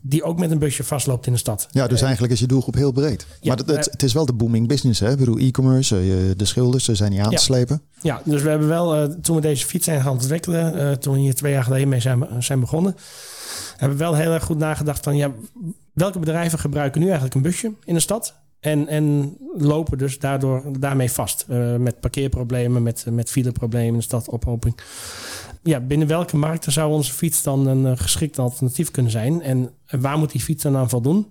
[0.02, 1.68] die ook met een busje vastloopt in de stad.
[1.72, 3.26] Ja, dus eigenlijk is je doelgroep heel breed.
[3.42, 5.12] Ja, maar het, het, is wel de booming business, hè?
[5.12, 7.82] Ik bedoel, e-commerce, de schilders, ze zijn niet aan te slepen.
[8.02, 11.36] Ja, dus we hebben wel, toen we deze fiets zijn gaan ontwikkelen, toen we hier
[11.36, 12.96] twee jaar geleden mee zijn, zijn begonnen,
[13.78, 15.32] hebben we wel heel erg goed nagedacht van, ja,
[15.94, 18.34] welke bedrijven gebruiken nu eigenlijk een busje in de stad?
[18.60, 21.46] En, en lopen dus daardoor, daarmee vast.
[21.50, 24.80] Uh, met parkeerproblemen, met, met fileproblemen in de stad, ophoping
[25.68, 29.42] ja, binnen welke markten zou onze fiets dan een uh, geschikt alternatief kunnen zijn?
[29.42, 31.28] En waar moet die fiets dan aan voldoen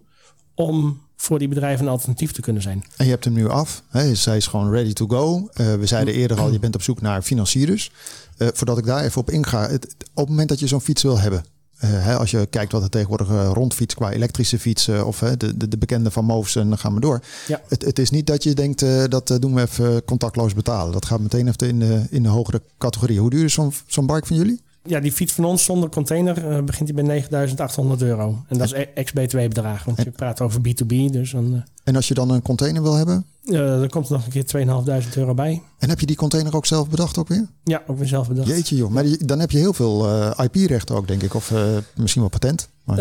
[0.54, 2.84] om voor die bedrijven een alternatief te kunnen zijn?
[2.96, 3.82] En je hebt hem nu af.
[3.88, 4.14] Hè?
[4.14, 5.36] Zij is gewoon ready to go.
[5.36, 7.90] Uh, we zeiden eerder al, je bent op zoek naar financiers.
[8.38, 9.68] Uh, voordat ik daar even op inga.
[9.68, 11.44] Het, op het moment dat je zo'n fiets wil hebben,
[11.76, 15.68] hè, als je kijkt wat er tegenwoordig uh, rondfiets qua elektrische fietsen of de, de,
[15.68, 17.20] de, bekende van Moves en dan gaan we door.
[17.46, 17.60] Ja.
[17.68, 20.92] Het, het, is niet dat je denkt uh, dat doen we even contactloos betalen.
[20.92, 23.20] Dat gaat meteen even in de, in de hogere categorie.
[23.20, 24.60] Hoe duur is zo'n zo'n bike van jullie?
[24.86, 28.44] Ja, die fiets van ons zonder container begint hij bij 9.800 euro.
[28.48, 31.10] En dat is ex-BTW bedrag, want en, je praat over B2B.
[31.10, 33.24] Dus dan, en als je dan een container wil hebben?
[33.44, 35.62] Uh, dan komt er nog een keer 2.500 euro bij.
[35.78, 37.46] En heb je die container ook zelf bedacht ook weer?
[37.64, 38.48] Ja, ook weer zelf bedacht.
[38.48, 41.34] Jeetje joh, maar die, dan heb je heel veel uh, IP-rechten ook denk ik.
[41.34, 41.52] Of
[41.94, 42.68] misschien wel patent.
[42.84, 43.00] Maar...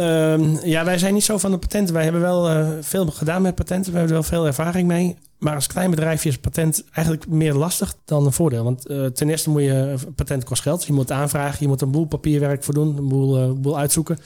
[0.67, 1.93] ja, wij zijn niet zo van de patenten.
[1.93, 3.91] Wij hebben wel veel gedaan met patenten.
[3.91, 5.17] We hebben er wel veel ervaring mee.
[5.38, 8.63] Maar als klein bedrijfje is patent eigenlijk meer lastig dan een voordeel.
[8.63, 8.82] Want
[9.15, 10.86] ten eerste moet je, patent kost geld.
[10.86, 12.98] Je moet aanvragen, je moet een boel papierwerk voor doen.
[12.98, 14.19] Een boel, boel uitzoeken.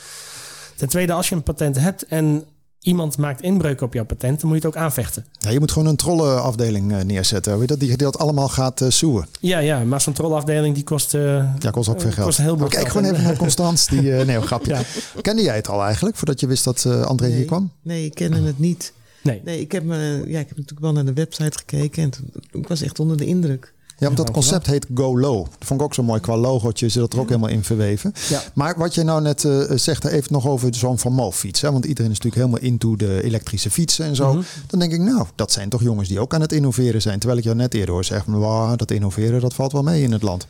[0.75, 2.45] Ten tweede, als je een patent hebt en
[2.79, 5.25] iemand maakt inbreuk op jouw patent, dan moet je het ook aanvechten.
[5.39, 7.51] Ja, je moet gewoon een trollenafdeling uh, neerzetten.
[7.51, 9.25] Weet je dat die dat allemaal gaat uh, soeën.
[9.39, 11.13] Ja, ja, maar zo'n trollenafdeling die kost.
[11.13, 11.21] Uh,
[11.59, 12.25] ja, kost ook veel geld.
[12.25, 13.87] Kost heel veel Kijk gewoon even naar Constans.
[13.87, 14.73] Die, nee, grapje.
[14.73, 14.81] Ja.
[15.21, 17.71] Kende jij het al eigenlijk voordat je wist dat André nee, hier kwam?
[17.81, 18.93] Nee, ik kende het niet.
[19.21, 19.41] Nee.
[19.43, 22.31] nee, ik heb, me, ja, ik heb natuurlijk wel naar de website gekeken en toen,
[22.51, 23.73] ik was echt onder de indruk.
[23.99, 25.45] Ja, want dat concept heet Go Low.
[25.45, 26.89] Dat vond ik ook zo mooi qua logootje.
[26.89, 28.13] Zit dat er ook helemaal in verweven.
[28.29, 28.41] Ja.
[28.53, 31.61] Maar wat je nou net uh, zegt, even nog over zo'n Van fiets.
[31.61, 31.71] Hè?
[31.71, 34.27] Want iedereen is natuurlijk helemaal into de elektrische fietsen en zo.
[34.27, 34.45] Mm -hmm.
[34.67, 37.19] Dan denk ik, nou, dat zijn toch jongens die ook aan het innoveren zijn.
[37.19, 40.11] Terwijl ik jou net eerder hoor zeggen, wow, dat innoveren, dat valt wel mee in
[40.11, 40.47] het land.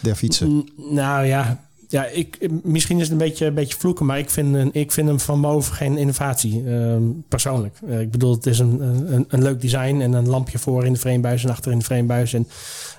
[0.00, 0.68] Der fietsen.
[0.76, 4.74] Nou ja, ja, ik, misschien is het een beetje, een beetje vloeken, maar ik vind,
[4.74, 6.96] ik vind hem van Move geen innovatie, uh,
[7.28, 7.78] persoonlijk.
[7.84, 8.80] Uh, ik bedoel, het is een,
[9.14, 11.84] een, een, leuk design en een lampje voor in de framebuis en achter in de
[11.84, 12.32] framebuis.
[12.32, 12.48] En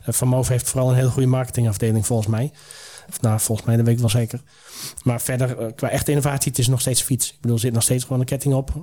[0.08, 2.52] uh, Van Move heeft vooral een hele goede marketingafdeling volgens mij.
[3.10, 4.42] Of nou, volgens mij, dat weet ik wel zeker.
[5.04, 7.30] Maar verder, uh, qua echte innovatie, het is nog steeds fiets.
[7.30, 8.74] Ik bedoel, er zit nog steeds gewoon een ketting op.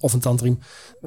[0.00, 0.58] Of een tandriem.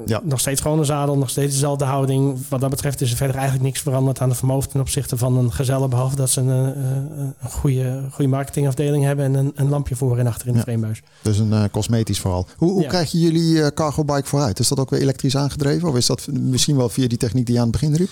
[0.06, 0.20] Ja.
[0.24, 2.38] Nog steeds gewoon een zadel, nog steeds dezelfde houding.
[2.48, 5.36] Wat dat betreft is er verder eigenlijk niks veranderd aan de vermogen ten opzichte van
[5.36, 5.88] een gezelle.
[5.88, 10.18] Behalve dat ze een, uh, een goede, goede marketingafdeling hebben en een, een lampje voor
[10.18, 10.64] en achter in de ja.
[10.64, 11.02] framebuis.
[11.22, 12.46] Dus een uh, cosmetisch vooral.
[12.56, 12.88] Hoe, hoe ja.
[12.88, 14.58] krijg je jullie cargo bike vooruit?
[14.58, 15.88] Is dat ook weer elektrisch aangedreven?
[15.88, 18.10] Of is dat misschien wel via die techniek die je aan het begin riep?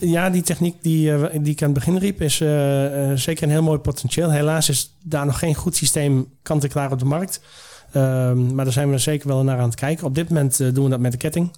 [0.00, 2.36] Ja, die techniek die, die ik aan het begin riep is
[3.22, 4.30] zeker een heel mooi potentieel.
[4.30, 7.40] Helaas is daar nog geen goed systeem kant-en-klaar op de markt.
[7.96, 10.06] Um, maar daar zijn we zeker wel naar aan het kijken.
[10.06, 11.50] Op dit moment uh, doen we dat met de ketting.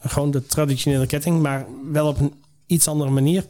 [0.00, 2.32] gewoon de traditionele ketting, maar wel op een
[2.66, 3.44] iets andere manier.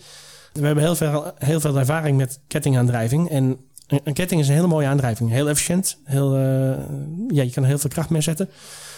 [0.53, 3.31] We hebben heel veel, heel veel ervaring met kettingaandrijving.
[3.31, 3.57] En
[3.87, 5.31] een, ketting is een hele mooie aandrijving.
[5.31, 5.99] Heel efficiënt.
[6.05, 6.43] Heel, uh,
[7.29, 8.49] ja, je kan er heel veel kracht mee zetten.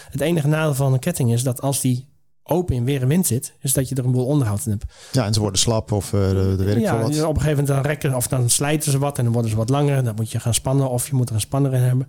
[0.09, 2.07] Het enige nadeel van een ketting is dat als die
[2.49, 4.85] open in weer en wind zit, is dat je er een boel onderhoud in hebt.
[5.11, 7.03] Ja, en ze worden slap of uh, de, de weet ik ja, wat.
[7.03, 9.57] op een gegeven moment dan rekken of dan slijten ze wat en dan worden ze
[9.57, 10.03] wat langer.
[10.03, 12.07] Dan moet je gaan spannen of je moet er een spanner in hebben.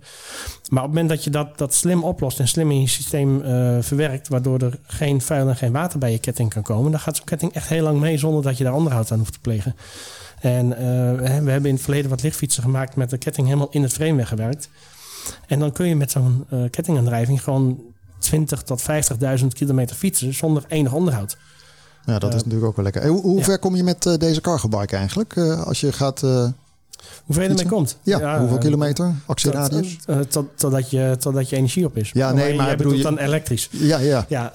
[0.69, 3.41] Maar op het moment dat je dat, dat slim oplost en slim in je systeem
[3.41, 6.99] uh, verwerkt, waardoor er geen vuil en geen water bij je ketting kan komen, dan
[6.99, 9.39] gaat zo'n ketting echt heel lang mee zonder dat je daar onderhoud aan hoeft te
[9.39, 9.75] plegen.
[10.39, 10.75] En uh,
[11.41, 14.15] we hebben in het verleden wat lichtfietsen gemaakt met de ketting helemaal in het frame
[14.15, 14.69] weggewerkt.
[15.47, 17.79] En dan kun je met zo'n kettingaandrijving gewoon
[18.29, 18.81] 20 tot
[19.41, 21.37] 50.000 kilometer fietsen zonder enig onderhoud.
[22.05, 23.01] Ja, dat is natuurlijk ook wel lekker.
[23.01, 23.43] Hey, hoe, hoe ja.
[23.43, 25.35] ver kom je met uh, deze cargo bike eigenlijk?
[25.35, 26.19] Uh, als je gaat.
[26.19, 26.53] Hoe
[27.35, 27.97] ver je ermee komt?
[28.03, 29.13] Ja, hoeveel kilometer?
[29.25, 29.97] Actieradius?
[30.05, 32.11] Tot, tot, totdat, je, totdat je energie op is.
[32.13, 32.97] Ja, nee, maar, je...
[32.97, 33.69] je dan elektrisch.
[33.71, 34.25] Ja, ja.
[34.27, 34.51] ja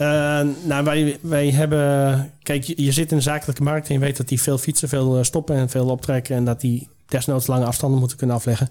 [0.65, 2.33] nou, wij, wij hebben.
[2.43, 4.89] Kijk, je, je, zit in de zakelijke markt en je weet dat die veel fietsen,
[4.89, 6.37] veel stoppen en veel optrekken.
[6.37, 8.69] En dat die desnoods lange afstanden moeten kunnen afleggen.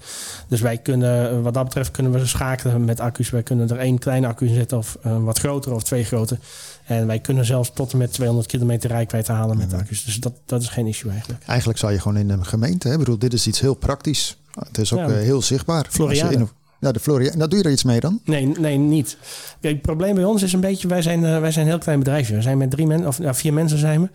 [0.47, 3.29] Dus wij kunnen, wat dat betreft, kunnen we schakelen met accu's.
[3.29, 6.37] Wij kunnen er één kleine accu in zetten of een wat grotere of twee grote.
[6.85, 10.05] En wij kunnen zelfs tot en met 200 kilometer rijkwijde halen met accu's.
[10.05, 11.43] Dus dat, dat is geen issue eigenlijk.
[11.45, 12.93] Eigenlijk zou je gewoon in een gemeente, hè?
[12.93, 14.37] Ik bedoel, dit is iets heel praktisch.
[14.53, 15.85] Het is ook ja, uh, heel zichtbaar.
[15.89, 16.47] Floriade.
[16.79, 17.37] Ja, de Floriade.
[17.37, 18.19] Nou, doe je er iets mee dan?
[18.25, 19.17] Nee, nee niet.
[19.61, 21.99] Kijk, het probleem bij ons is een beetje, wij zijn, wij zijn een heel klein
[21.99, 22.35] bedrijfje.
[22.35, 24.09] We zijn met drie mensen, of vier mensen zijn we.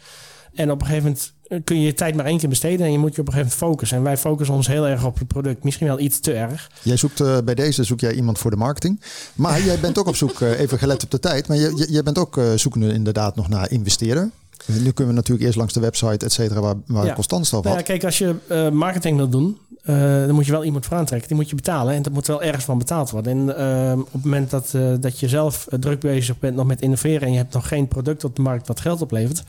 [0.54, 1.32] En op een gegeven moment
[1.64, 3.56] kun je je tijd maar één keer besteden en je moet je op een gegeven
[3.56, 3.96] moment focussen.
[3.96, 6.70] En wij focussen ons heel erg op het product, misschien wel iets te erg.
[6.82, 9.00] Jij zoekt uh, bij deze zoek jij iemand voor de marketing.
[9.34, 12.02] Maar jij bent ook op zoek, uh, even gelet op de tijd, maar je, jij
[12.02, 14.32] bent ook uh, zoekende inderdaad nog naar investeren.
[14.66, 17.16] Nu kunnen we natuurlijk eerst langs de website, et cetera, waar, waar ja.
[17.28, 17.68] Al nou.
[17.68, 18.34] Ja, kijk, als je
[18.72, 19.58] marketing wil doen,
[19.88, 21.28] uh, dan moet je wel iemand voor aantrekken.
[21.28, 23.32] Die moet je betalen en dat moet wel ergens van betaald worden.
[23.32, 23.60] En
[23.92, 27.32] uh, op het moment dat, dat je zelf druk bezig bent nog met innoveren en
[27.32, 29.42] je hebt nog geen product op de markt wat geld oplevert,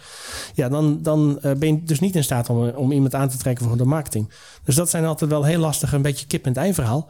[0.53, 3.67] ja, dan, dan ben je dus niet in staat om, om iemand aan te trekken
[3.67, 4.29] voor de marketing.
[4.63, 7.09] Dus dat zijn altijd wel heel lastige, een beetje kip en ei verhaal.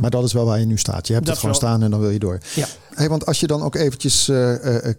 [0.00, 1.06] Maar dat is wel waar je nu staat.
[1.06, 1.70] Je hebt Dat het gewoon wel.
[1.70, 2.38] staan en dan wil je door.
[2.54, 2.66] Ja.
[2.94, 4.30] Hey, want als je dan ook eventjes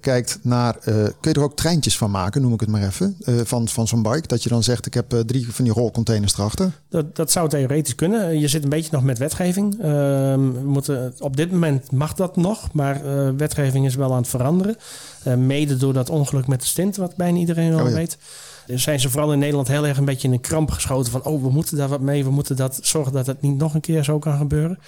[0.01, 0.77] kijkt naar...
[1.19, 4.01] Kun je er ook treintjes van maken, noem ik het maar even, van, van zo'n
[4.01, 4.27] bike?
[4.27, 6.71] Dat je dan zegt, ik heb drie van die rolcontainers erachter.
[6.89, 8.39] Dat, dat zou theoretisch kunnen.
[8.39, 9.81] Je zit een beetje nog met wetgeving.
[9.81, 13.01] Ehm, we moeten, op dit moment mag dat nog, maar
[13.37, 14.77] wetgeving is wel aan het veranderen.
[15.37, 17.95] mede door dat ongeluk met de stint, wat bijna iedereen wel Oh ja.
[17.95, 18.17] weet
[18.77, 21.41] zijn ze vooral in Nederland heel erg een beetje in een kramp geschoten van oh,
[21.41, 24.03] we moeten daar wat mee, we moeten dat zorgen dat het niet nog een keer
[24.03, 24.79] zo kan gebeuren.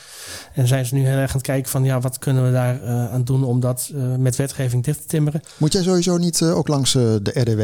[0.54, 2.84] En zijn ze nu heel erg aan het kijken van ja, wat kunnen we daar
[3.10, 5.42] aan doen om dat met wetgeving dicht te timmeren.
[5.58, 7.62] Moet jij sowieso niet ook langs de RDW?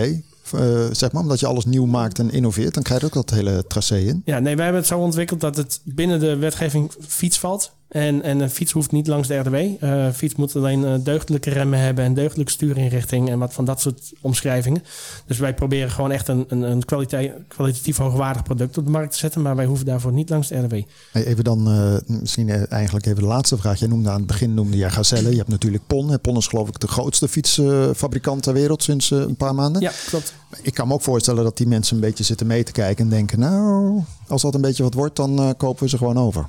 [0.91, 3.65] Zeg maar, omdat je alles nieuw maakt en innoveert, dan krijg je ook dat hele
[3.67, 4.21] tracé in.
[4.25, 7.75] Ja, nee, wij hebben het zo ontwikkeld dat het binnen de wetgeving fiets valt.
[7.87, 9.83] En, en een fiets hoeft niet langs de RDW.
[9.83, 13.81] Uh, fiets moet alleen uh, deugdelijke remmen hebben en deugdelijke stuurinrichting en wat van dat
[13.81, 14.83] soort omschrijvingen.
[15.25, 19.11] Dus wij proberen gewoon echt een, een, een kwaliteit, kwalitatief hoogwaardig product op de markt
[19.11, 20.73] te zetten, maar wij hoeven daarvoor niet langs de RDW.
[21.11, 23.79] Hey, even dan uh, misschien eigenlijk even de laatste vraag.
[23.79, 25.29] Jij noemde aan het begin noemde jij Gazelle.
[25.29, 26.19] Je hebt natuurlijk Pon.
[26.21, 29.81] Pon is geloof ik de grootste fietsfabrikant ter wereld sinds een paar maanden.
[29.81, 30.33] Ja, klopt.
[30.61, 33.09] Ik kan me ook voorstellen dat die mensen een beetje zitten mee te kijken en
[33.09, 36.45] denken, nou, als dat een beetje wat wordt, dan kopen we ze gewoon over.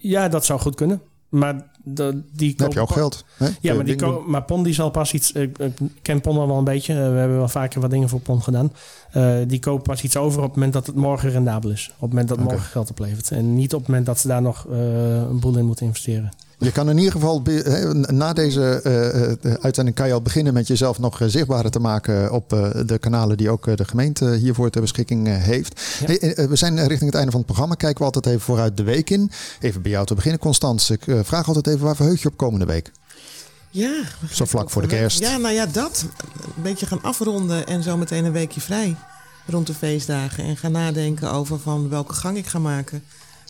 [0.00, 1.00] Ja, dat zou goed kunnen.
[1.28, 3.24] Maar de, die Dan heb je ook geld.
[3.36, 3.48] Hè?
[3.60, 5.32] Ja, maar, die ko- maar Pon die zal pas iets...
[5.32, 5.72] Ik, ik
[6.02, 6.92] ken Pon al wel een beetje.
[6.94, 8.72] Uh, we hebben wel vaker wat dingen voor Pon gedaan.
[9.16, 11.88] Uh, die kopen pas iets over op het moment dat het morgen rendabel is.
[11.94, 13.30] Op het moment dat morgen geld oplevert.
[13.30, 14.78] En niet op het moment dat ze daar nog uh,
[15.14, 16.30] een boel in moeten investeren.
[16.60, 17.42] Je kan in ieder geval
[18.06, 18.80] na deze
[19.42, 22.98] uh, uitzending kan je al beginnen met jezelf nog zichtbaarder te maken op uh, de
[22.98, 25.80] kanalen die ook de gemeente hiervoor ter beschikking heeft.
[26.00, 26.06] Ja.
[26.06, 27.74] Hey, we zijn richting het einde van het programma.
[27.74, 29.30] Kijken we altijd even vooruit de week in.
[29.60, 30.92] Even bij jou te beginnen, Constance.
[30.92, 32.92] Ik vraag altijd even waar verheug je op komende week?
[33.70, 34.02] Ja,
[34.32, 35.18] Zo vlak voor de kerst.
[35.18, 36.04] Ja, nou ja, dat.
[36.56, 38.96] Een beetje gaan afronden en zo meteen een weekje vrij
[39.46, 40.44] rond de feestdagen.
[40.44, 43.02] En gaan nadenken over van welke gang ik ga maken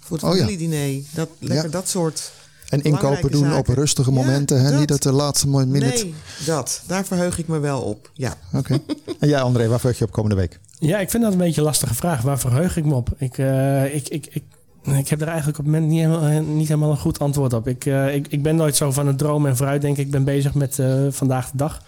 [0.05, 0.39] voor het Oh ja.
[0.45, 1.03] familiediner.
[1.11, 1.71] Dat, lekker Ja.
[1.71, 2.33] dat soort
[2.71, 3.59] En inkopen doen zaken.
[3.59, 4.63] op rustige Ja, momenten.
[4.63, 4.71] hè?
[4.71, 4.79] dat.
[4.79, 6.05] Niet dat de laatste minute.
[6.05, 6.15] Nee,
[6.47, 6.83] dat.
[6.87, 8.11] Daar verheug ik me wel op.
[8.15, 8.35] Ja.
[8.53, 8.79] Oké.
[9.21, 10.61] en jij, André, waar verheug je op komende week?
[10.79, 12.23] Ja, ik vind dat een beetje een lastige vraag.
[12.23, 13.09] Waar verheug ik me op?
[13.17, 14.43] Ik, uh, ik, ik, ik,
[14.83, 17.69] ik heb er eigenlijk op het moment niet helemaal, niet helemaal een goed antwoord op.
[17.69, 20.03] Ik, uh, ik, ik ben nooit zo van het dromen en vooruit denken.
[20.03, 21.83] Ik ben bezig met uh, vandaag de dag.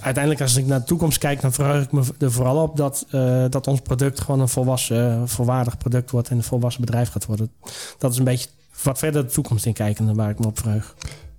[0.00, 3.06] Uiteindelijk, als ik naar de toekomst kijk, dan verheug ik me er vooral op dat,
[3.10, 7.26] uh, dat ons product gewoon een volwassen, volwaardig product wordt en een volwassen bedrijf gaat
[7.26, 7.50] worden.
[7.98, 8.48] Dat is een beetje
[8.82, 10.94] wat verder de toekomst in kijken waar ik me op verheug.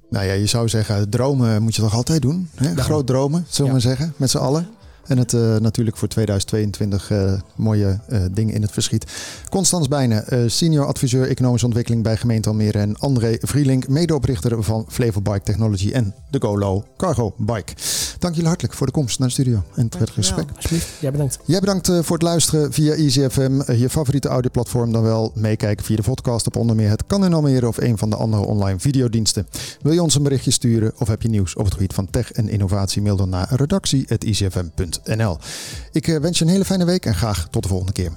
[0.09, 2.49] Nou ja, je zou zeggen, dromen moet je toch altijd doen?
[2.55, 2.75] Hè?
[2.75, 3.87] Groot dromen, zullen we Ja.
[3.87, 4.67] maar zeggen, met z'n allen.
[5.07, 9.11] En het uh, natuurlijk voor 2022 uh, mooie uh, dingen in het verschiet.
[9.49, 12.77] Constans Bijnen, senior adviseur economische ontwikkeling bij gemeente Almere.
[12.77, 17.73] En André Vrielink, medeoprichter van Flevo Bike Technology en de GoLo Cargo Bike.
[18.19, 20.47] Dank jullie hartelijk voor de komst naar de studio en het prettige gesprek.
[20.55, 21.39] Alsjeblieft, jij bedankt.
[21.45, 24.91] Jij bedankt voor het luisteren via EasyFM, je favoriete audioplatform.
[24.91, 27.97] Dan wel meekijken via de podcast op onder meer Het Kan in Almere of een
[27.97, 29.47] van de andere online videodiensten.
[29.81, 32.31] Wil je ons een berichtje sturen of heb je nieuws op het gebied van tech
[32.31, 33.01] en innovatie?
[33.01, 34.96] Mail dan naar redactie.icfm.nl.
[35.91, 38.11] Ik eh, wens je een hele fijne week en graag tot de volgende keer.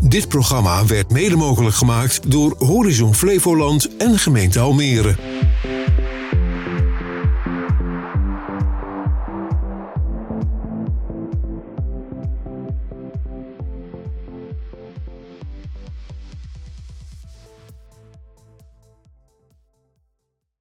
[0.00, 5.16] Dit programma werd mede mogelijk gemaakt door Horizon Flevoland en gemeente Almere.